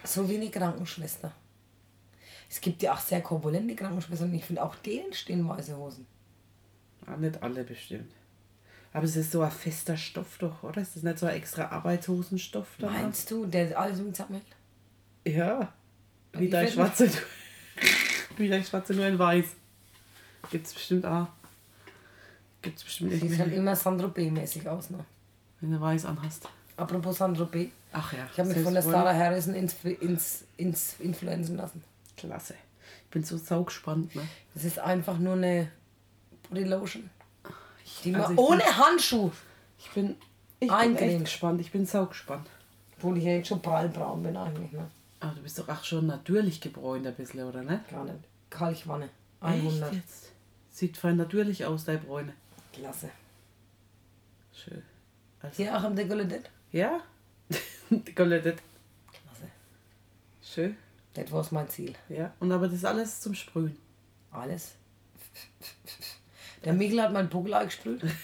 So 0.04 0.28
wie 0.28 0.36
eine 0.36 0.50
Krankenschwester. 0.50 1.32
Es 2.48 2.60
gibt 2.60 2.82
ja 2.82 2.94
auch 2.94 3.00
sehr 3.00 3.20
korpulente 3.20 3.74
Krankenschwestern 3.74 4.30
und 4.30 4.34
ich 4.34 4.44
finde 4.44 4.62
auch 4.62 4.76
denen 4.76 5.12
stehen 5.12 5.48
weiße 5.48 5.76
Hosen. 5.76 6.06
Ah, 7.06 7.16
nicht 7.16 7.42
alle 7.42 7.64
bestimmt. 7.64 8.12
Aber 8.92 9.04
es 9.04 9.16
ist 9.16 9.32
so 9.32 9.42
ein 9.42 9.50
fester 9.50 9.96
Stoff 9.96 10.38
doch, 10.38 10.62
oder? 10.62 10.80
Ist 10.80 10.96
das 10.96 11.02
nicht 11.02 11.18
so 11.18 11.26
ein 11.26 11.34
extra 11.34 11.66
Arbeitshosenstoff 11.66 12.68
da? 12.78 12.88
Meinst 12.88 13.30
du, 13.30 13.44
der 13.44 13.78
alles 13.78 14.00
umzappelt? 14.00 14.44
Ja. 15.26 15.72
Wie 16.32 16.48
dein 16.48 16.68
Schwarze. 16.68 17.10
Wie 18.36 18.48
dein 18.48 18.64
Schwarze 18.64 18.94
nur 18.94 19.06
in 19.06 19.18
weiß. 19.18 19.46
Gibt's 20.50 20.72
bestimmt 20.72 21.06
auch. 21.06 21.26
Gibt's 22.62 22.84
bestimmt 22.84 23.12
Sieht 23.12 23.22
halt 23.22 23.32
irgendwie, 23.32 23.56
immer 23.56 23.76
Sandro 23.76 24.08
B-mäßig 24.08 24.68
aus, 24.68 24.90
ne? 24.90 25.04
wenn 25.60 25.72
du 25.72 25.80
weiß 25.80 26.04
anhast. 26.04 26.48
Apropos 26.76 27.16
Sandro 27.18 27.46
B. 27.46 27.68
Ach 27.94 28.12
ja. 28.12 28.26
Ich 28.32 28.38
habe 28.38 28.48
mich 28.48 28.58
von 28.62 28.74
der 28.74 28.82
Sarah 28.82 29.14
Harrison 29.14 29.54
ins, 29.54 29.74
ins, 29.84 30.44
ins 30.56 30.96
influenzen 30.98 31.56
lassen. 31.56 31.82
Klasse. 32.16 32.54
Ich 33.04 33.10
bin 33.10 33.22
so 33.24 33.38
saugespannt, 33.38 34.14
ne? 34.14 34.22
Das 34.54 34.64
ist 34.64 34.78
einfach 34.78 35.18
nur 35.18 35.34
eine 35.34 35.70
Bodylotion. 36.50 37.08
Die 38.02 38.14
also 38.14 38.34
ohne 38.36 38.64
Handschuh, 38.64 39.30
Ich 39.78 39.90
bin, 39.90 40.16
ich 40.60 40.68
bin 40.68 40.96
echt 40.96 41.20
gespannt. 41.20 41.60
Ich 41.60 41.70
bin 41.70 41.86
saugespannt. 41.86 42.48
obwohl 42.96 43.16
ich 43.18 43.24
ja 43.24 43.32
jetzt 43.32 43.48
schon 43.48 43.62
prallbraun 43.62 44.22
bin 44.22 44.36
eigentlich, 44.36 44.72
ne? 44.72 44.90
Aber 45.20 45.34
du 45.34 45.42
bist 45.42 45.58
doch 45.58 45.68
auch 45.68 45.84
schon 45.84 46.06
natürlich 46.06 46.60
gebräunt 46.60 47.06
ein 47.06 47.14
bisschen, 47.14 47.44
oder 47.44 47.62
ne? 47.62 47.84
Gar 47.90 48.04
nicht. 48.04 48.18
Kalkwanne. 48.50 49.04
Echt 49.40 49.64
100. 49.64 49.94
jetzt? 49.94 50.32
Sieht 50.70 50.96
fein 50.96 51.16
natürlich 51.16 51.64
aus, 51.64 51.84
deine 51.84 51.98
Bräune. 52.00 52.32
Klasse. 52.72 53.10
Schön. 54.52 54.82
Also, 55.40 55.56
Hier 55.62 55.76
auch 55.76 55.84
am 55.84 55.94
Dekolletet. 55.94 56.50
ja? 56.72 57.00
Goldet. 58.14 58.58
Klasse. 59.10 59.50
Schön. 60.42 60.76
Das 61.14 61.30
war 61.30 61.46
mein 61.52 61.68
Ziel. 61.68 61.94
Ja. 62.08 62.32
Und 62.40 62.50
aber 62.50 62.66
das 62.66 62.76
ist 62.76 62.84
alles 62.84 63.20
zum 63.20 63.34
Sprühen. 63.34 63.76
Alles. 64.32 64.72
Der 66.64 66.72
Mikkel 66.72 67.02
hat 67.02 67.12
meinen 67.12 67.28
Buckel 67.28 67.54
eingesprüht. 67.54 68.02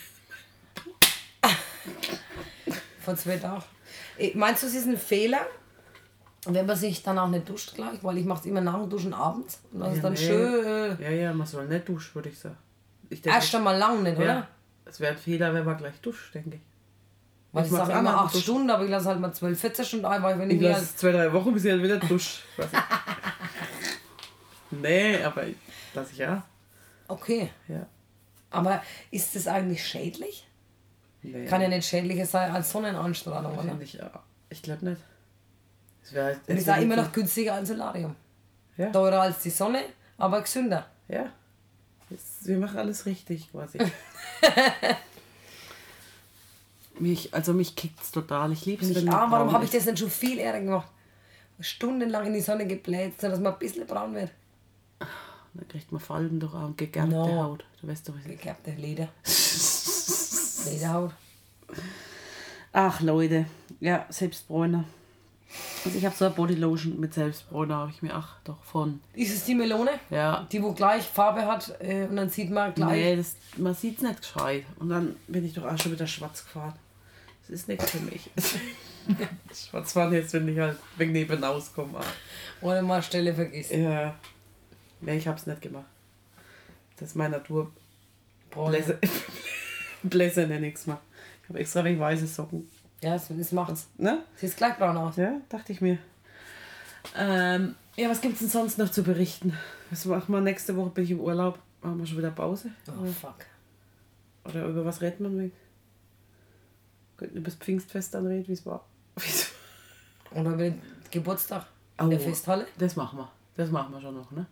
Vor 3.01 3.17
zwei 3.17 3.37
Tagen. 3.37 3.63
Meinst 4.35 4.63
du, 4.63 4.67
es 4.67 4.75
ist 4.75 4.87
ein 4.87 4.97
Fehler, 4.97 5.47
wenn 6.47 6.67
man 6.67 6.77
sich 6.77 7.03
dann 7.03 7.19
auch 7.19 7.29
nicht 7.29 7.49
duscht 7.49 7.75
gleich? 7.75 8.03
Weil 8.03 8.19
ich 8.19 8.25
mache 8.25 8.41
es 8.41 8.47
immer 8.47 8.61
nach 8.61 8.81
dem 8.81 8.91
Duschen 8.91 9.15
abends. 9.15 9.61
Und 9.73 9.81
das 9.81 9.95
ist 9.95 10.05
dann 10.05 10.13
nee. 10.15 10.19
schön. 10.19 10.65
Äh, 10.65 11.03
Ja, 11.03 11.11
ja, 11.11 11.33
man 11.33 11.47
soll 11.47 11.67
nicht 11.67 11.89
duschen, 11.89 12.15
würde 12.15 12.29
ich 12.31 12.39
sagen. 12.39 12.57
Ich 13.09 13.23
denke, 13.23 13.37
erst 13.37 13.55
einmal 13.55 13.77
lang 13.77 14.03
nicht, 14.03 14.17
oder? 14.17 14.27
ja, 14.27 14.49
es 14.85 15.01
wäre 15.01 15.13
ein 15.13 15.19
Fehler, 15.19 15.53
wenn 15.55 15.65
man 15.65 15.77
gleich 15.77 16.01
duscht, 16.01 16.35
denke 16.35 16.57
ich. 16.57 16.61
Weil 17.53 17.65
Ich 17.65 17.71
sage 17.73 17.91
immer 17.91 17.99
einmal 17.99 18.15
acht 18.15 18.35
duschen. 18.35 18.43
Stunden, 18.43 18.71
aber 18.71 18.85
ich 18.85 18.91
lasse 18.91 19.09
halt 19.09 19.19
mal 19.21 19.33
12, 19.33 19.61
14 19.61 19.85
Stunden 19.85 20.07
ein, 20.07 20.23
weil 20.23 20.39
wenn 20.39 20.51
ich, 20.51 20.57
Ich 20.57 20.63
lasse 20.63 20.85
es 20.85 20.97
zwei, 20.97 21.11
drei 21.13 21.33
Wochen, 21.33 21.53
bis 21.53 21.65
ich 21.65 21.73
halt 21.73 21.83
wieder 21.83 21.99
ich. 22.11 22.43
nee, 24.71 25.23
aber 25.23 25.47
ich- 25.47 25.57
lass 25.95 26.13
ich 26.13 26.19
ja. 26.19 26.45
Okay. 27.09 27.51
Ja. 27.69 27.87
Aber 28.51 28.83
ist 29.11 29.35
das 29.35 29.47
eigentlich 29.49 29.85
schädlich? 29.87 30.47
Nee. 31.23 31.45
Kann 31.47 31.61
ja 31.61 31.69
nicht 31.69 31.87
schädlicher 31.89 32.25
sein 32.27 32.51
als 32.53 32.71
Sonnenanstrahlung, 32.71 33.53
oder? 33.55 33.69
Finde 33.69 33.85
ich, 33.85 33.99
glaube 34.63 34.85
nicht. 34.91 35.01
Es 36.03 36.13
wäre 36.13 36.39
Und 36.47 36.57
ist 36.57 36.69
auch 36.71 36.77
immer 36.79 36.97
noch 36.97 37.13
günstiger 37.13 37.55
als 37.55 37.69
Solarium. 37.69 38.17
Ja. 38.77 38.91
Teurer 38.91 39.23
als 39.23 39.41
die 39.41 39.51
Sonne, 39.51 39.83
aber 40.19 40.41
gesünder. 40.41 40.87
Ja. 41.09 41.27
Es- 42.11 42.47
Wir 42.47 42.59
machen 42.59 42.79
alles 42.79 43.05
richtig 43.07 43.51
quasi. 43.51 43.79
mich, 47.01 47.33
also 47.35 47.53
mich 47.53 47.77
kickt's 47.77 48.11
total. 48.11 48.53
Ich 48.53 48.67
liebe 48.67 48.85
es, 48.85 49.09
ah, 49.09 49.27
warum 49.31 49.53
habe 49.53 49.65
ich 49.65 49.71
das 49.71 49.85
denn 49.85 49.97
schon 49.97 50.11
viel 50.11 50.39
eher 50.39 50.61
gemacht? 50.61 50.89
Stundenlang 51.61 52.27
in 52.27 52.35
die 52.35 52.41
Sonne 52.41 52.67
gebläht, 52.67 53.21
sodass 53.21 53.39
man 53.39 53.53
ein 53.53 53.59
bisschen 53.59 53.87
braun 53.87 54.15
wird. 54.15 54.31
Dann 54.99 55.69
kriegt 55.69 55.91
man 55.93 56.01
Falten 56.01 56.41
durch 56.41 56.55
und 56.55 56.79
gegerbte 56.79 57.15
No. 57.15 57.43
Haut. 57.43 57.65
Du 57.81 57.89
weißt 57.89 58.09
doch, 58.09 58.15
was 58.15 58.23
ich 58.25 58.39
Gekerbte 58.39 58.71
Leder. 58.73 59.09
Lederhaut. 60.73 61.13
Ach 62.73 63.01
Leute, 63.01 63.47
ja, 63.81 64.07
Selbstbräuner. 64.09 64.85
Also 65.85 65.99
ich 65.99 66.05
habe 66.05 66.15
so 66.15 66.27
eine 66.27 66.35
Bodylotion 66.35 67.01
mit 67.01 67.15
Selbstbräuner, 67.15 67.77
habe 67.77 67.91
ich 67.91 68.03
mir, 68.03 68.15
ach 68.15 68.37
doch, 68.45 68.63
von. 68.63 69.01
Ist 69.15 69.35
es 69.35 69.45
die 69.45 69.57
Melone? 69.57 69.99
Ja. 70.11 70.47
Die, 70.53 70.63
wo 70.63 70.73
gleich 70.73 71.05
Farbe 71.05 71.45
hat 71.45 71.75
äh, 71.81 72.05
und 72.05 72.17
dann 72.17 72.31
sieht 72.31 72.51
man 72.51 72.73
gleich. 72.73 72.91
Nee, 72.91 73.17
das, 73.17 73.35
man 73.57 73.75
sieht 73.75 73.97
es 73.97 74.03
nicht 74.03 74.23
gescheit. 74.23 74.65
Und 74.79 74.91
dann 74.91 75.17
bin 75.27 75.45
ich 75.45 75.55
doch 75.55 75.65
auch 75.65 75.79
schon 75.79 75.93
wieder 75.93 76.07
schwarz 76.07 76.45
gefahren. 76.45 76.75
Das 77.51 77.61
ist 77.61 77.69
nichts 77.69 77.91
für 77.91 78.01
mich. 78.01 78.31
schwarz 79.71 79.93
fahren 79.93 80.13
jetzt, 80.13 80.33
wenn 80.35 80.47
ich 80.47 80.59
halt 80.59 80.79
wegen 80.97 81.11
neben 81.11 81.43
rauskomme. 81.43 81.99
Oder 82.61 82.81
mal 82.83 83.03
Stelle 83.03 83.35
vergisst. 83.35 83.73
Ja. 83.73 84.15
Nee, 85.01 85.17
ich 85.17 85.27
hab's 85.27 85.47
nicht 85.47 85.61
gemacht. 85.61 85.87
Das 86.97 87.09
ist 87.09 87.15
meine 87.17 87.39
Natur. 87.39 87.73
Blässe, 88.51 88.99
Blässe 90.05 90.47
nenne 90.47 90.69
ich's 90.69 90.87
mal. 90.87 91.01
Ich 91.43 91.49
habe 91.49 91.59
extra 91.59 91.83
wegen 91.83 91.99
weiße 91.99 92.27
Socken. 92.29 92.69
Ja, 93.03 93.15
das, 93.15 93.29
das 93.29 93.53
macht's. 93.53 93.89
Ne? 93.99 94.23
Sieht 94.37 94.57
gleich 94.57 94.77
braun 94.77 94.97
aus. 94.97 95.17
Ja, 95.17 95.41
dachte 95.49 95.73
ich 95.73 95.81
mir. 95.81 95.99
Ähm, 97.17 97.75
ja, 97.97 98.09
was 98.09 98.21
gibt's 98.21 98.41
denn 98.41 98.49
sonst 98.49 98.79
noch 98.79 98.91
zu 98.93 99.03
berichten? 99.03 99.57
Was 99.91 100.05
machen 100.05 100.33
wir 100.33 100.41
nächste 100.41 100.77
Woche? 100.77 100.91
Bin 100.91 101.03
ich 101.03 101.11
im 101.11 101.21
Urlaub. 101.21 101.59
Machen 101.83 101.99
wir 101.99 102.07
schon 102.07 102.19
wieder 102.19 102.31
Pause? 102.31 102.71
Oh, 102.87 103.07
fuck. 103.07 103.47
Oder 104.45 104.67
über 104.67 104.85
was 104.85 105.01
redet 105.01 105.19
man? 105.19 105.37
wegen? 105.37 105.53
Über 107.21 107.41
das 107.47 107.55
Pfingstfest 107.55 108.15
dann 108.15 108.27
reden, 108.27 108.49
wie 108.49 108.53
es 108.53 108.65
war. 108.67 108.85
Oder 110.33 110.51
über 110.51 110.65
den 110.65 110.81
Geburtstag 111.11 111.67
in 111.99 112.07
Oh. 112.07 112.09
der 112.11 112.21
Festhalle. 112.21 112.67
Das 112.79 112.97
machen 112.97 113.19
wir. 113.19 113.31
Das 113.57 113.71
machen 113.71 113.93
wir 113.93 114.01
schon 114.01 114.15
noch, 114.15 114.31
ne? 114.31 114.47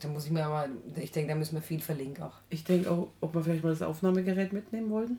Da 0.00 0.08
muss 0.08 0.24
ich 0.24 0.30
mir 0.32 0.44
aber, 0.46 0.68
ich 0.96 1.12
denke, 1.12 1.32
da 1.32 1.38
müssen 1.38 1.54
wir 1.54 1.62
viel 1.62 1.80
verlinken 1.80 2.24
auch. 2.24 2.34
Ich 2.50 2.64
denke 2.64 2.90
auch, 2.90 3.08
ob 3.20 3.34
wir 3.34 3.42
vielleicht 3.42 3.62
mal 3.62 3.70
das 3.70 3.82
Aufnahmegerät 3.82 4.52
mitnehmen 4.52 4.90
wollten. 4.90 5.18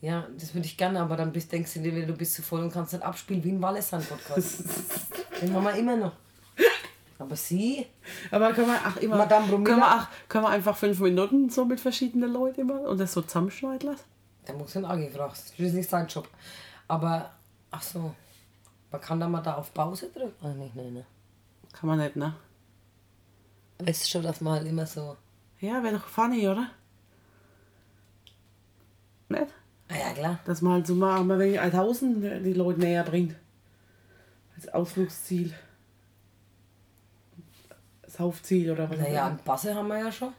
Ja, 0.00 0.26
das 0.38 0.54
würde 0.54 0.66
ich 0.66 0.76
gerne, 0.76 1.00
aber 1.00 1.16
dann 1.16 1.32
bist, 1.32 1.50
denkst 1.52 1.74
du 1.74 1.80
dir 1.80 2.06
du 2.06 2.12
bist 2.14 2.34
zu 2.34 2.42
voll 2.42 2.60
und 2.62 2.72
kannst 2.72 2.92
nicht 2.92 3.02
abspielen 3.04 3.42
wie 3.44 3.50
ein 3.50 3.60
Wallesan-Podcast. 3.60 4.64
Den 5.42 5.52
haben 5.52 5.64
wir 5.64 5.74
immer 5.74 5.96
noch. 5.96 6.12
Aber 7.18 7.34
sie, 7.34 7.84
Aber 8.30 8.52
können 8.52 8.68
wir 8.68 8.76
auch 8.88 8.96
immer. 8.98 9.16
Madame 9.16 9.48
können, 9.64 9.80
wir 9.80 9.96
auch, 10.02 10.06
können 10.28 10.44
wir 10.44 10.50
einfach 10.50 10.76
fünf 10.76 11.00
Minuten 11.00 11.50
so 11.50 11.64
mit 11.64 11.80
verschiedenen 11.80 12.32
Leuten 12.32 12.60
immer 12.60 12.82
und 12.82 12.98
das 13.00 13.12
so 13.12 13.22
zusammenschneiden 13.22 13.90
lassen? 13.90 14.04
Da 14.48 14.54
muss 14.54 14.74
ihn 14.74 14.84
angefragt. 14.84 15.36
Das 15.36 15.58
ist 15.58 15.74
nicht 15.74 15.90
sein 15.90 16.06
Job. 16.06 16.26
Aber, 16.88 17.30
ach 17.70 17.82
so, 17.82 18.14
man 18.90 19.00
kann 19.00 19.20
da 19.20 19.28
mal 19.28 19.42
da 19.42 19.54
auf 19.54 19.72
Pause 19.74 20.10
drücken. 20.10 20.34
Ah, 20.44 20.54
nicht, 20.54 20.74
nein, 20.74 20.94
ne. 20.94 21.06
Kann 21.72 21.88
man 21.88 21.98
nicht, 21.98 22.16
ne? 22.16 22.34
Weißt 23.78 24.04
du 24.04 24.08
schon, 24.08 24.22
dass 24.22 24.40
man 24.40 24.54
halt 24.54 24.66
immer 24.66 24.86
so. 24.86 25.16
Ja, 25.60 25.82
wäre 25.82 25.98
doch 25.98 26.08
funny, 26.08 26.48
oder? 26.48 26.70
Nicht? 29.28 29.52
Ah 29.88 29.94
ja, 29.94 30.12
klar. 30.14 30.38
Dass 30.46 30.62
man 30.62 30.72
halt 30.72 30.86
so 30.86 30.94
mal, 30.94 31.22
mal 31.24 31.38
wegen 31.38 31.58
1000 31.58 32.44
die 32.44 32.54
Leute 32.54 32.80
näher 32.80 33.04
bringt. 33.04 33.36
Als 34.56 34.68
Ausflugsziel. 34.68 35.54
Saufziel 38.06 38.70
oder 38.72 38.88
was 38.88 38.96
auch 38.98 39.02
Naja, 39.02 39.26
an 39.26 39.38
Basse 39.44 39.74
haben 39.74 39.88
wir 39.88 39.98
ja 39.98 40.10
schon. 40.10 40.32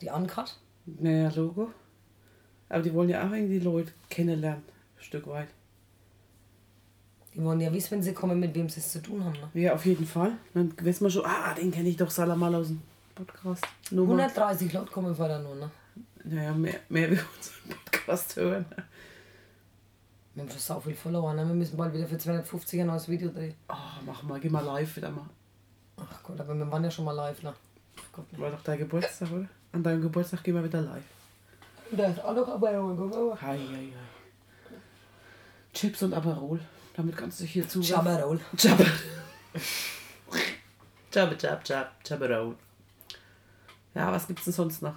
Die 0.00 0.08
Uncut. 0.08 0.56
Naja, 0.86 1.30
Logo. 1.34 1.72
Aber 2.70 2.82
die 2.82 2.94
wollen 2.94 3.08
ja 3.10 3.26
auch 3.26 3.32
irgendwie 3.32 3.58
die 3.58 3.64
Leute 3.64 3.92
kennenlernen. 4.08 4.62
Ein 4.96 5.02
Stück 5.02 5.26
weit. 5.26 5.48
Die 7.34 7.42
wollen 7.42 7.60
ja 7.60 7.72
wissen, 7.72 7.90
wenn 7.92 8.02
sie 8.02 8.14
kommen, 8.14 8.40
mit 8.40 8.54
wem 8.54 8.68
sie 8.68 8.80
es 8.80 8.92
zu 8.92 9.02
tun 9.02 9.24
haben. 9.24 9.36
Ne? 9.54 9.60
Ja, 9.60 9.74
auf 9.74 9.84
jeden 9.84 10.06
Fall. 10.06 10.32
Dann 10.54 10.72
wissen 10.80 11.04
wir 11.04 11.10
schon, 11.10 11.24
ah, 11.26 11.52
den 11.54 11.70
kenne 11.70 11.88
ich 11.88 11.96
doch 11.96 12.10
Salamal 12.10 12.54
aus 12.54 12.68
dem 12.68 12.80
Podcast. 13.14 13.64
Nummer. 13.90 14.14
130 14.14 14.72
Leute 14.72 14.90
kommen 14.90 15.14
vorher 15.14 15.40
nur, 15.40 15.56
ne? 15.56 15.70
Naja, 16.24 16.52
mehr, 16.52 16.76
mehr 16.88 17.10
wie 17.10 17.14
unseren 17.36 17.80
Podcast 17.84 18.36
hören. 18.36 18.66
Wir 20.34 20.44
haben 20.44 20.50
schon 20.50 20.60
so 20.60 20.80
viel 20.80 20.94
verloren. 20.94 21.36
Ne? 21.36 21.46
Wir 21.46 21.54
müssen 21.54 21.76
bald 21.76 21.92
wieder 21.92 22.06
für 22.06 22.18
250 22.18 22.80
ein 22.80 22.86
neues 22.86 23.08
Video 23.08 23.30
drehen. 23.30 23.54
Oh, 23.68 23.74
mach 24.06 24.22
mal, 24.22 24.38
geh 24.38 24.48
mal 24.48 24.64
live 24.64 24.96
wieder 24.96 25.10
mal. 25.10 25.28
Ach 25.96 26.22
Gott, 26.22 26.40
aber 26.40 26.54
wir 26.54 26.70
waren 26.70 26.84
ja 26.84 26.90
schon 26.90 27.04
mal 27.04 27.12
live, 27.12 27.42
ne? 27.42 27.52
Ach 27.96 28.12
Gott, 28.12 28.32
ne. 28.32 28.38
War 28.38 28.50
doch 28.50 28.62
dein 28.62 28.78
Geburtstag, 28.78 29.30
oder? 29.32 29.48
An 29.72 29.82
deinem 29.82 30.02
Geburtstag 30.02 30.42
gehen 30.44 30.54
wir 30.54 30.64
wieder 30.64 30.80
live. 30.80 31.04
Da 31.92 32.06
ist 32.06 32.22
auch 32.22 32.34
noch 32.34 32.48
Aperol, 32.48 32.96
guck 32.96 33.10
mal. 33.10 33.42
Hei, 33.42 33.58
hei, 33.58 33.74
hei. 33.74 33.92
Chips 35.72 36.02
und 36.02 36.14
Aperol. 36.14 36.60
Damit 36.94 37.16
kannst 37.16 37.40
du 37.40 37.44
hier 37.44 37.68
zu. 37.68 37.80
Chabarol. 37.80 38.40
Jabba. 38.56 38.84
Jabba, 41.12 41.34
jab, 41.36 41.68
jab, 41.68 41.92
Jabberol. 42.04 42.56
Ja, 43.94 44.12
was 44.12 44.26
gibt's 44.26 44.44
denn 44.44 44.52
sonst 44.52 44.82
noch? 44.82 44.94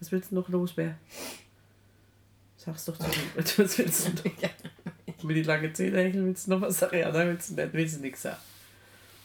Was 0.00 0.10
willst 0.10 0.30
du 0.30 0.36
noch 0.36 0.48
los, 0.48 0.72
Bär? 0.72 0.96
Sag's 2.56 2.84
doch 2.86 2.96
zu 2.96 3.06
mir. 3.06 3.14
Was 3.36 3.78
willst 3.78 4.08
du 4.08 4.28
noch? 4.28 5.22
Mit 5.24 5.36
die 5.36 5.42
lange 5.42 5.72
Zähne 5.72 6.12
willst 6.12 6.46
du 6.46 6.50
noch 6.52 6.60
was 6.60 6.78
sagen? 6.78 6.98
Ja, 6.98 7.12
willst 7.12 7.50
du 7.50 7.54
nicht, 7.54 7.72
willst 7.72 7.96
du 7.96 8.00
nichts 8.00 8.22
sagen. 8.22 8.36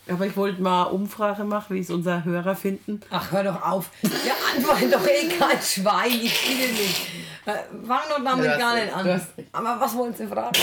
Aber 0.08 0.26
ich 0.26 0.36
wollte 0.36 0.62
mal 0.62 0.84
eine 0.88 0.92
Umfrage 0.94 1.44
machen, 1.46 1.76
wie 1.76 1.80
es 1.80 1.90
unser 1.90 2.26
Hörer 2.26 2.56
finden. 2.56 3.00
Ach, 3.10 3.32
hör 3.32 3.44
doch 3.44 3.62
auf. 3.62 3.90
Wir 4.02 4.34
antworten 4.56 4.92
doch 4.92 5.08
eh 5.08 5.30
kein 5.30 5.62
Schwein. 5.62 6.12
Ich 6.12 6.50
will 6.60 6.72
nicht. 6.74 7.08
Äh, 7.46 7.86
Fang 7.88 8.02
doch 8.10 8.24
damit 8.24 8.50
hast 8.50 8.60
gar 8.60 8.76
nicht 8.76 8.94
an. 8.94 9.22
Aber 9.54 9.80
was 9.80 9.96
wollen 9.96 10.14
Sie 10.14 10.28
fragen? 10.28 10.60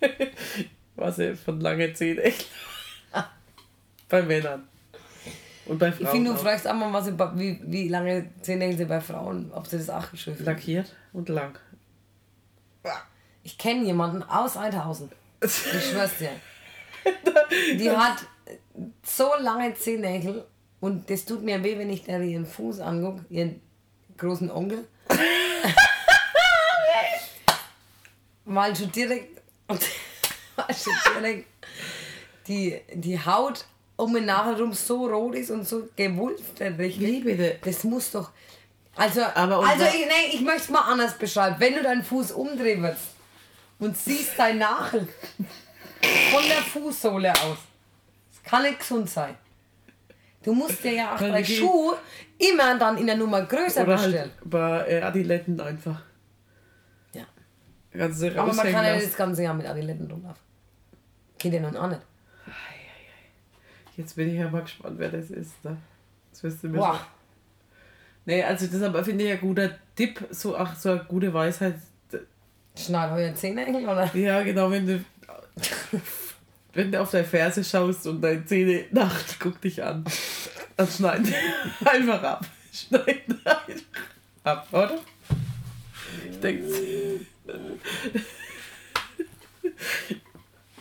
was 0.96 1.16
sie 1.16 1.34
von 1.36 1.60
lange 1.60 1.92
Zähne. 1.94 2.32
bei 4.08 4.22
Männern. 4.22 4.68
Und 5.66 5.78
bei 5.78 5.90
Frauen. 5.92 6.04
Ich 6.04 6.08
finde, 6.10 6.30
du 6.30 6.36
auch. 6.36 6.42
fragst 6.42 6.66
auch 6.68 6.74
mal, 6.74 6.92
was 6.92 7.04
sie, 7.06 7.12
bei- 7.12 7.30
wie, 7.36 7.60
wie 7.64 7.88
lange 7.88 8.30
Zähne 8.42 8.76
sie 8.76 8.84
bei 8.84 9.00
Frauen, 9.00 9.50
ob 9.52 9.66
sie 9.66 9.78
das 9.78 9.90
auch 9.90 10.10
geschrieben 10.10 10.38
haben. 10.38 10.44
Lackiert 10.46 10.94
und 11.12 11.28
lang. 11.28 11.58
Ich 13.44 13.58
kenne 13.58 13.84
jemanden 13.84 14.22
aus 14.22 14.56
Eidhausen. 14.56 15.10
Ich 15.40 15.52
schwör's 15.90 16.16
dir. 16.18 16.30
Die 17.78 17.90
hat 17.90 18.18
so 19.04 19.30
lange 19.38 19.74
Zehennägel 19.74 20.44
und 20.80 21.08
das 21.10 21.24
tut 21.24 21.42
mir 21.42 21.62
weh, 21.62 21.78
wenn 21.78 21.90
ich 21.90 22.04
da 22.04 22.18
ihren 22.18 22.46
Fuß 22.46 22.80
angucke, 22.80 23.24
ihren 23.30 23.60
großen 24.18 24.50
Onkel. 24.50 24.86
Weil 28.44 28.74
schon 28.74 28.90
direkt, 28.90 29.40
weil 29.68 30.74
schon 30.74 30.92
direkt 31.16 31.46
die, 32.48 32.80
die 32.92 33.24
Haut 33.24 33.64
um 33.96 34.14
und 34.14 34.26
nachher 34.26 34.58
rum 34.58 34.72
so 34.72 35.06
rot 35.06 35.36
ist 35.36 35.50
und 35.50 35.66
so 35.66 35.88
gewulft 35.94 36.60
richtig. 36.60 37.00
Wie 37.00 37.20
bitte? 37.20 37.58
Das 37.62 37.84
muss 37.84 38.10
doch. 38.10 38.30
Also, 38.96 39.22
Aber 39.22 39.66
also 39.66 39.84
ich, 39.84 40.06
nee, 40.06 40.34
ich 40.34 40.40
möchte 40.40 40.62
es 40.62 40.68
mal 40.70 40.80
anders 40.80 41.16
beschreiben. 41.16 41.56
Wenn 41.58 41.74
du 41.74 41.82
deinen 41.82 42.02
Fuß 42.02 42.32
umdrehen 42.32 42.82
würdest 42.82 43.06
und 43.78 43.96
siehst 43.96 44.32
dein 44.36 44.58
Nagel 44.58 45.08
von 46.30 46.42
der 46.48 46.62
Fußsohle 46.62 47.32
aus, 47.32 47.58
das 48.30 48.42
kann 48.42 48.62
nicht 48.62 48.80
gesund 48.80 49.08
sein. 49.08 49.36
Du 50.42 50.54
musst 50.54 50.82
dir 50.82 50.92
ja 50.92 51.14
auch 51.14 51.20
bei 51.20 51.44
Schuhe 51.44 51.96
immer 52.38 52.78
dann 52.78 52.98
in 52.98 53.06
der 53.06 53.16
Nummer 53.16 53.42
größer 53.42 53.82
Oder 53.82 53.92
bestellen. 53.94 54.18
halt 54.18 54.50
bei 54.50 54.88
äh, 54.88 55.02
Adiletten 55.02 55.60
einfach. 55.60 56.02
Ja. 57.14 57.24
Du 57.92 58.40
Aber 58.40 58.52
man 58.52 58.72
kann 58.72 58.84
ja 58.84 58.94
das 58.96 59.16
ganze 59.16 59.44
Jahr 59.44 59.54
mit 59.54 59.66
Adiletten 59.66 60.10
rumlaufen. 60.10 60.42
Geht 61.38 61.52
ja 61.52 61.60
nun 61.60 61.76
auch 61.76 61.88
nicht. 61.88 62.02
Jetzt 63.96 64.16
bin 64.16 64.30
ich 64.30 64.38
ja 64.38 64.48
mal 64.48 64.62
gespannt, 64.62 64.98
wer 64.98 65.10
das 65.10 65.30
ist. 65.30 65.62
Ne? 65.64 65.76
Das 66.30 66.42
wirst 66.42 66.64
du 66.64 66.68
mir 66.68 66.78
Boah. 66.78 67.06
Nee, 68.24 68.42
also 68.42 68.66
das 68.66 68.82
aber 68.82 69.04
finde 69.04 69.24
ich 69.24 69.32
ein 69.32 69.40
guter 69.40 69.70
Tipp, 69.96 70.24
so 70.30 70.56
auch 70.56 70.74
so 70.74 70.92
eine 70.92 71.04
gute 71.04 71.32
Weisheit. 71.34 71.74
Schneid 72.76 73.12
euer 73.12 73.34
Zehennägel 73.34 73.82
oder? 73.82 74.10
Ja, 74.16 74.42
genau, 74.42 74.70
wenn 74.70 74.86
du 74.86 75.04
wenn 76.74 76.90
du 76.92 77.00
auf 77.00 77.10
deine 77.10 77.24
Ferse 77.24 77.62
schaust 77.64 78.06
und 78.06 78.20
deine 78.22 78.44
Zähne 78.46 78.84
Nacht 78.90 79.36
guck 79.38 79.60
dich 79.60 79.82
an. 79.82 80.04
Dann 80.76 80.88
schneid 80.88 81.20
einfach 81.84 82.22
ab. 82.22 82.46
Schneid 82.72 83.22
einfach 83.44 83.82
ab, 84.44 84.68
oder? 84.72 84.98
Ich 86.30 86.40
denke. 86.40 86.64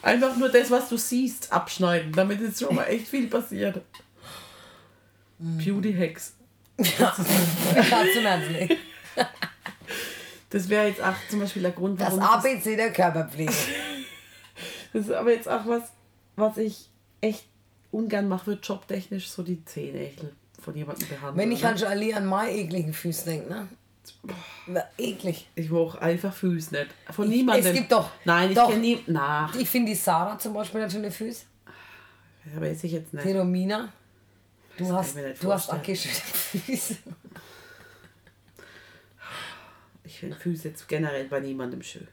Einfach 0.02 0.36
nur 0.38 0.50
das, 0.50 0.72
was 0.72 0.90
du 0.90 0.98
siehst, 0.98 1.52
abschneiden, 1.52 2.12
damit 2.14 2.42
jetzt 2.42 2.60
schon 2.60 2.74
mal 2.76 2.86
echt 2.86 3.08
viel 3.08 3.28
passiert. 3.28 3.82
Beauty 5.38 5.94
Hacks. 5.94 6.34
Herzlich. 7.74 8.78
Das 10.50 10.70
wäre 10.70 10.88
jetzt 10.88 11.02
auch 11.02 11.14
zum 11.30 11.42
Beispiel 11.42 11.62
der 11.62 11.72
Grund, 11.72 12.02
Das 12.02 12.18
warum. 12.18 12.24
ABC 12.24 12.76
der 12.76 12.92
Körperpflege. 12.92 13.54
Das 14.94 15.06
ist 15.06 15.12
aber 15.12 15.32
jetzt 15.34 15.48
auch 15.48 15.66
was, 15.68 15.84
was 16.36 16.58
ich 16.58 16.90
echt 17.22 17.46
ungern 17.92 18.28
mache, 18.28 18.48
wird 18.48 18.68
jobtechnisch 18.68 19.30
so 19.30 19.44
die 19.44 19.64
Zehennägel 19.66 20.34
von 20.62 20.76
jemandem 20.76 21.08
behandeln. 21.08 21.38
Wenn 21.38 21.52
ich 21.52 21.64
halt 21.64 21.84
allein 21.84 22.14
an 22.16 22.26
meine 22.26 22.52
ekligen 22.52 22.94
Füße 22.94 23.26
denke, 23.26 23.50
ne? 23.50 23.68
War 24.68 24.90
eklig. 24.98 25.48
Ich 25.56 25.70
brauche 25.70 26.02
einfach 26.02 26.34
Füße 26.34 26.74
nicht. 26.74 26.88
Von 27.12 27.26
Ich- 27.32 27.38
niemandem. 27.38 27.68
es 27.68 27.74
gibt 27.78 27.92
doch- 27.92 28.10
Nein, 28.26 28.52
ich 28.52 28.58
kenne 28.58 28.78
nie. 28.78 29.00
Na, 29.08 29.50
Ich 29.58 29.70
finde 29.70 29.92
die 29.92 29.96
Sarah 29.96 30.38
zum 30.40 30.54
Beispiel 30.54 30.82
hat 30.84 30.92
schöne 30.92 31.12
Füße. 31.12 31.46
aber 32.56 32.66
weiß 32.68 32.84
ich 32.84 32.92
jetzt 32.94 33.14
nicht. 33.14 33.26
Romina. 33.28 33.92
Du 34.78 34.86
kann 34.88 34.96
hast, 34.98 35.16
du 35.16 35.22
hast 35.54 35.66
vorstellen. 35.70 35.82
auch 35.82 35.86
schöne 35.86 36.16
Füße. 36.66 36.98
Ich 40.04 40.20
finde 40.20 40.36
Füße 40.38 40.70
jetzt 40.70 40.88
generell 40.88 41.26
bei 41.26 41.40
niemandem 41.40 41.82
schön. 41.84 42.08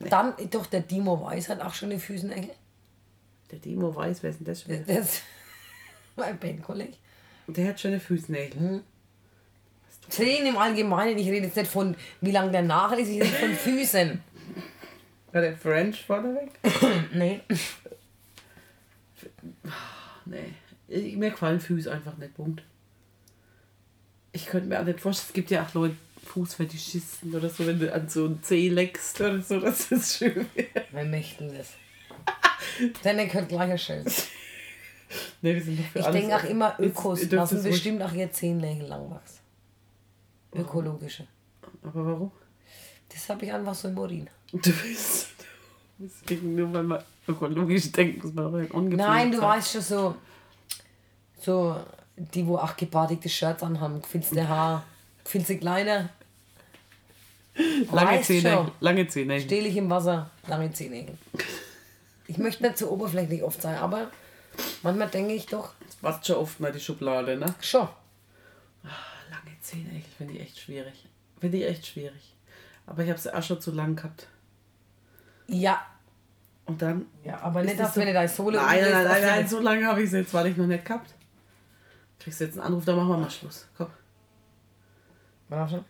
Dann 0.00 0.34
doch 0.50 0.66
der 0.66 0.80
Dimo 0.80 1.20
Weiß 1.20 1.48
hat 1.48 1.60
auch 1.60 1.74
schöne 1.74 1.98
Füße. 1.98 2.32
Enkel. 2.32 2.54
Der 3.50 3.58
Dimo 3.58 3.94
weiß, 3.94 4.22
wer 4.22 4.30
ist 4.30 4.40
denn 4.40 4.46
das 4.46 4.62
schon? 4.62 4.72
wieder? 4.72 5.00
Das 5.00 5.20
mein 6.16 6.38
Bandkollege. 6.38 6.94
Und 7.46 7.56
der 7.56 7.68
hat 7.68 7.80
schöne 7.80 8.00
Fußnägel. 8.00 8.60
Mhm. 8.60 8.80
Zehen 10.08 10.46
im 10.46 10.56
Allgemeinen. 10.56 11.18
Ich 11.18 11.28
rede 11.28 11.46
jetzt 11.46 11.56
nicht 11.56 11.70
von, 11.70 11.96
wie 12.20 12.30
lang 12.30 12.52
der 12.52 12.62
Nagel 12.62 12.98
ist, 12.98 13.08
ich 13.08 13.22
rede 13.22 13.32
von 13.34 13.52
Füßen. 13.54 14.22
War 15.32 15.40
der 15.40 15.56
French 15.56 16.04
vorneweg? 16.04 16.50
Nee. 17.12 17.40
Nee. 20.26 20.52
Ich, 20.88 21.16
mir 21.16 21.30
gefallen 21.30 21.60
Füße 21.60 21.90
einfach 21.90 22.16
nicht. 22.18 22.34
Punkt. 22.34 22.62
Ich 24.32 24.46
könnte 24.46 24.68
mir 24.68 24.80
auch 24.80 24.84
nicht 24.84 25.00
vorstellen, 25.00 25.28
es 25.28 25.32
gibt 25.32 25.50
ja 25.50 25.64
auch 25.64 25.72
Leute, 25.74 25.96
Fußfetischisten 26.24 27.34
oder 27.34 27.48
so, 27.48 27.66
wenn 27.66 27.78
du 27.78 27.92
an 27.92 28.08
so 28.08 28.24
einen 28.26 28.42
Zeh 28.42 28.68
leckst 28.68 29.20
oder 29.20 29.40
so, 29.40 29.60
das 29.60 29.88
schön 30.16 30.46
wäre. 30.54 30.84
Wer 30.90 31.04
möchte 31.04 31.46
das? 31.48 31.74
Deine 33.02 33.28
könnte 33.28 33.48
gleich 33.48 33.70
erstellen. 33.70 34.06
Nee, 35.42 35.54
wir 35.54 35.62
sind 35.62 35.78
für 35.80 35.98
Ich 36.00 36.06
denke 36.06 36.36
auch 36.36 36.44
immer, 36.44 36.74
ihr 36.78 36.86
Ökos 36.86 37.30
lassen 37.30 37.62
bestimmt 37.62 38.02
auch 38.02 38.12
ihr 38.12 38.30
Zehennägel 38.32 38.88
lang 38.88 39.10
wachsen. 39.10 39.40
Ökologische. 40.54 41.26
Aber 41.82 42.06
warum? 42.06 42.32
Das 43.08 43.28
habe 43.28 43.44
ich 43.44 43.52
einfach 43.52 43.74
so 43.74 43.88
im 43.88 43.98
Urin. 43.98 44.28
Du 44.52 44.58
bist. 44.58 45.28
Deswegen, 45.98 46.56
nur 46.56 46.72
weil 46.72 46.82
man 46.82 47.02
ökologisch 47.28 47.92
denkt, 47.92 48.24
muss 48.24 48.34
man 48.34 48.46
auch 48.46 48.58
nicht 48.58 48.72
ungepflegt 48.72 49.08
Nein, 49.08 49.30
du 49.30 49.38
sein. 49.38 49.48
weißt 49.48 49.72
schon 49.72 49.82
so, 49.82 50.14
so 51.40 51.76
die, 52.16 52.46
wo 52.46 52.56
auch 52.56 52.76
gebartigte 52.76 53.28
Shirts 53.28 53.62
anhaben, 53.62 54.02
gefilzte 54.02 54.48
Haar, 54.48 54.84
gefilzte 55.24 55.58
Kleider. 55.58 56.10
Lange 57.92 58.10
Weißt 58.18 58.24
Zähne. 58.26 58.50
schon. 58.50 58.72
Lange 58.80 59.06
Zähne. 59.08 59.40
Stehle 59.40 59.68
ich 59.68 59.76
im 59.76 59.88
Wasser, 59.90 60.30
lange 60.48 60.72
Zehennägel. 60.72 61.16
Ich 62.26 62.38
möchte 62.38 62.62
nicht 62.64 62.78
zu 62.78 62.90
oberflächlich 62.90 63.42
oft 63.42 63.60
sein, 63.62 63.76
aber 63.78 64.10
manchmal 64.82 65.08
denke 65.08 65.34
ich 65.34 65.46
doch, 65.46 65.74
Warst 66.00 66.26
schon 66.26 66.36
oft 66.36 66.58
mal 66.60 66.72
die 66.72 66.80
Schublade, 66.80 67.36
ne? 67.36 67.54
schon. 67.60 67.88
Lange 68.82 69.56
Zähne, 69.62 69.90
ich 69.98 70.04
finde 70.18 70.34
ich 70.34 70.40
echt 70.40 70.58
schwierig. 70.58 71.06
Finde 71.40 71.58
ich 71.58 71.64
echt 71.64 71.86
schwierig. 71.86 72.34
Aber 72.86 73.02
ich 73.04 73.08
habe 73.10 73.18
sie 73.20 73.34
auch 73.34 73.42
schon 73.42 73.60
zu 73.60 73.70
lang 73.70 73.94
gehabt. 73.96 74.26
Ja, 75.46 75.86
Und 76.66 76.82
dann. 76.82 77.06
ja 77.24 77.38
aber 77.40 77.62
nicht, 77.62 77.78
das 77.78 77.86
dass 77.88 77.94
so- 77.94 78.00
wenn 78.00 78.08
du 78.08 78.14
deine 78.14 78.28
Sohle 78.28 78.56
Nein, 78.58 78.80
nein, 78.82 78.92
nein, 78.92 79.04
nein, 79.04 79.22
nein, 79.22 79.48
so 79.48 79.60
lange 79.60 79.86
habe 79.86 80.02
ich 80.02 80.10
sie 80.10 80.18
jetzt, 80.18 80.34
weil 80.34 80.48
ich 80.48 80.56
noch 80.56 80.66
nicht 80.66 80.84
gehabt. 80.84 81.14
Kriegst 82.18 82.40
du 82.40 82.44
jetzt 82.44 82.58
einen 82.58 82.66
Anruf, 82.66 82.84
dann 82.84 82.96
machen 82.96 83.08
wir 83.08 83.16
mal 83.18 83.30
Schluss. 83.30 83.66
Komm, 83.76 83.88
Warte 85.56 85.74
schon. 85.74 85.84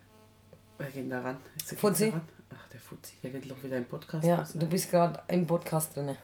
wir 0.77 0.87
gehen 0.87 1.09
da 1.09 1.21
ran. 1.21 1.37
Geht 1.69 1.79
Fuzzi? 1.79 2.11
da 2.11 2.17
ran. 2.17 2.27
Ach, 2.55 2.69
der 2.69 2.79
Fuzzi, 2.79 3.13
der 3.23 3.31
geht 3.31 3.49
doch 3.49 3.61
wieder 3.63 3.77
im 3.77 3.85
Podcast. 3.85 4.25
Ja, 4.25 4.37
los. 4.37 4.53
du 4.53 4.67
bist 4.67 4.91
gerade 4.91 5.21
im 5.27 5.47
Podcast 5.47 5.95
drin. 5.95 6.15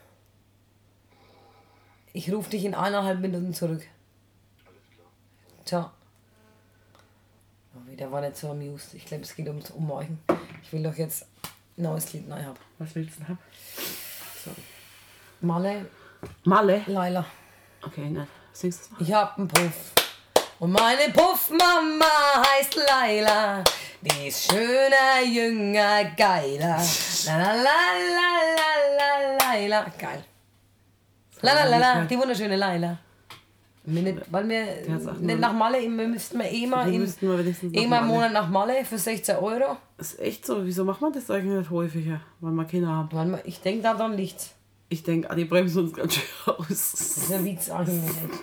Ich 2.12 2.32
rufe 2.32 2.50
dich 2.50 2.64
in 2.64 2.74
eineinhalb 2.74 3.20
Minuten 3.20 3.52
zurück. 3.54 3.82
Ciao. 5.64 5.90
Oh, 7.74 7.90
wieder 7.90 8.12
war 8.12 8.20
nicht 8.20 8.36
so 8.36 8.50
amused. 8.50 8.94
Ich 8.94 9.06
glaube, 9.06 9.22
es 9.22 9.34
geht 9.34 9.48
ums 9.48 9.70
Umweichen. 9.70 10.18
Ich 10.62 10.72
will 10.72 10.82
doch 10.82 10.94
jetzt 10.94 11.26
ein 11.76 11.82
neues 11.84 12.12
Lied 12.12 12.28
neu 12.28 12.42
haben. 12.42 12.58
Was 12.78 12.94
willst 12.94 13.14
du 13.16 13.20
denn 13.20 13.28
haben? 13.28 13.38
Sorry. 14.44 14.56
Malle, 15.40 15.86
Malle. 16.44 16.82
Laila. 16.86 17.24
Okay, 17.82 18.10
nein. 18.10 18.28
Singst 18.52 18.80
du 18.80 18.90
das 18.90 19.00
mal? 19.00 19.02
Ich 19.02 19.12
hab 19.14 19.38
einen 19.38 19.48
Puff. 19.48 19.94
Und 20.58 20.72
meine 20.72 21.12
Puffmama 21.12 22.04
heißt 22.46 22.76
Laila. 22.88 23.64
Die 24.00 24.28
ist 24.28 24.50
schöner, 24.50 25.22
jünger, 25.24 26.04
geiler. 26.16 26.80
La 27.26 27.36
la 27.38 27.52
la 27.54 28.28
la 28.56 28.72
la 28.98 29.36
la 29.38 29.52
Laila. 29.52 29.86
Geil. 29.98 30.24
La 31.42 31.54
la 31.54 31.64
la 31.64 31.78
la, 31.78 32.04
die 32.04 32.16
wunderschöne 32.18 32.56
Laila. 32.56 32.98
Wir 33.84 34.02
nicht, 34.02 34.18
weil 34.30 34.48
wir 34.48 34.64
Ja, 34.88 35.12
nicht 35.18 35.40
nach 35.40 35.52
Malle, 35.52 35.80
wir 35.80 35.88
müssten 36.06 36.38
wir 36.38 36.48
eh 36.48 36.66
mal, 36.68 36.86
Wir 36.86 36.94
in, 36.94 37.00
mal 37.00 37.38
eh 37.74 37.74
mal 37.74 37.82
im 37.82 37.88
Malle. 37.88 38.02
Monat 38.06 38.32
nach 38.32 38.48
Malle 38.48 38.84
für 38.84 38.96
16 38.98 39.36
Euro. 39.36 39.76
Das 39.96 40.12
ist 40.12 40.20
echt 40.20 40.46
so. 40.46 40.64
Wieso 40.64 40.84
macht 40.84 41.00
man 41.00 41.12
das 41.12 41.28
eigentlich 41.28 41.58
nicht 41.58 41.70
häufiger? 41.70 42.20
Weil 42.40 42.52
wir 42.52 42.64
Kinder 42.64 42.88
haben. 42.88 43.08
Weil 43.12 43.26
wir- 43.26 43.44
Ich 43.44 43.60
denke, 43.60 43.82
da 43.82 43.94
dann 43.94 44.16
liegt's. 44.16 44.50
Ich 44.88 45.02
denke, 45.02 45.28
ah, 45.30 45.34
die 45.34 45.46
bremsen 45.46 45.84
uns 45.84 45.94
ganz 45.94 46.14
schön 46.14 46.54
aus. 46.54 46.66
Das 46.68 46.94
ist 47.16 47.32
ein 47.32 47.44
Witz 47.44 47.70
eigentlich 47.70 48.02
nicht. 48.02 48.40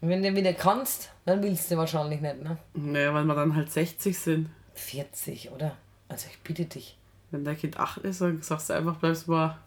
Wenn 0.00 0.22
du 0.22 0.34
wieder 0.34 0.52
kannst, 0.54 1.10
dann 1.26 1.42
willst 1.42 1.70
du 1.70 1.76
wahrscheinlich 1.76 2.20
nicht, 2.20 2.42
ne? 2.42 2.56
Naja, 2.74 3.12
weil 3.12 3.24
wir 3.24 3.34
dann 3.34 3.54
halt 3.54 3.70
60 3.70 4.18
sind. 4.18 4.48
40, 4.74 5.50
oder? 5.50 5.76
Also 6.08 6.26
ich 6.30 6.38
bitte 6.40 6.64
dich. 6.64 6.96
Wenn 7.30 7.44
dein 7.44 7.56
Kind 7.56 7.78
8 7.78 7.98
ist, 7.98 8.20
dann 8.20 8.42
sagst 8.42 8.70
du 8.70 8.74
einfach, 8.74 8.96
bleibst 8.96 9.28
mal. 9.28 9.58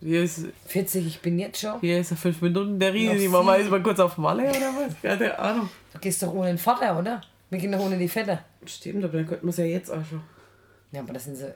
Hier 0.00 0.22
ist, 0.22 0.46
40, 0.66 1.06
ich 1.06 1.20
bin 1.20 1.38
jetzt 1.38 1.60
schon. 1.60 1.80
hier 1.80 2.00
ist 2.00 2.10
er 2.10 2.16
5 2.16 2.42
Minuten 2.42 2.78
der 2.78 2.92
Riese. 2.92 3.16
Die 3.16 3.28
Mama 3.28 3.54
ist 3.54 3.70
mal 3.70 3.82
kurz 3.82 3.98
auf 4.00 4.18
Malle 4.18 4.42
oder 4.42 4.72
was? 4.74 4.94
Keine 5.02 5.38
Ahnung. 5.38 5.70
Du 5.92 5.98
gehst 5.98 6.22
doch 6.22 6.32
ohne 6.32 6.48
den 6.48 6.58
Vater, 6.58 6.98
oder? 6.98 7.20
Wir 7.50 7.58
gehen 7.58 7.72
doch 7.72 7.80
ohne 7.80 7.96
die 7.96 8.08
Vetter. 8.08 8.44
Stimmt, 8.64 9.04
aber 9.04 9.18
dann 9.18 9.26
könnten 9.26 9.46
wir 9.46 9.50
es 9.50 9.56
ja 9.56 9.64
jetzt 9.64 9.90
auch 9.90 10.04
schon. 10.04 10.22
Ja, 10.92 11.00
aber 11.00 11.12
das 11.12 11.24
sind 11.24 11.36
so 11.36 11.46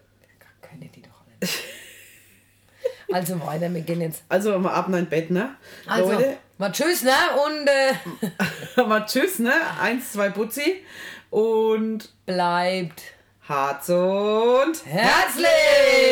Können 0.63 0.91
die 0.95 1.03
doch 1.03 1.23
alle. 1.27 1.51
Also 3.13 3.41
weiter, 3.47 3.73
wir 3.73 3.81
gehen 3.83 4.01
jetzt. 4.01 4.23
Also 4.29 4.59
mal 4.59 4.73
ab 4.73 4.89
in 4.89 4.95
ein 4.95 5.09
Bett, 5.09 5.31
ne? 5.31 5.57
Also, 5.87 6.13
Leute, 6.13 6.37
mal 6.59 6.73
tschüss, 6.73 7.03
ne? 7.03 7.13
Und 7.47 7.69
äh, 7.69 7.95
mal 8.87 9.05
tschüss, 9.07 9.39
ne? 9.39 9.53
Eins, 9.81 10.13
zwei 10.13 10.31
Putzi 10.31 10.83
und 11.31 12.11
bleibt 12.27 13.03
Harz 13.49 13.89
und 13.89 14.85
herzlich! 14.87 16.11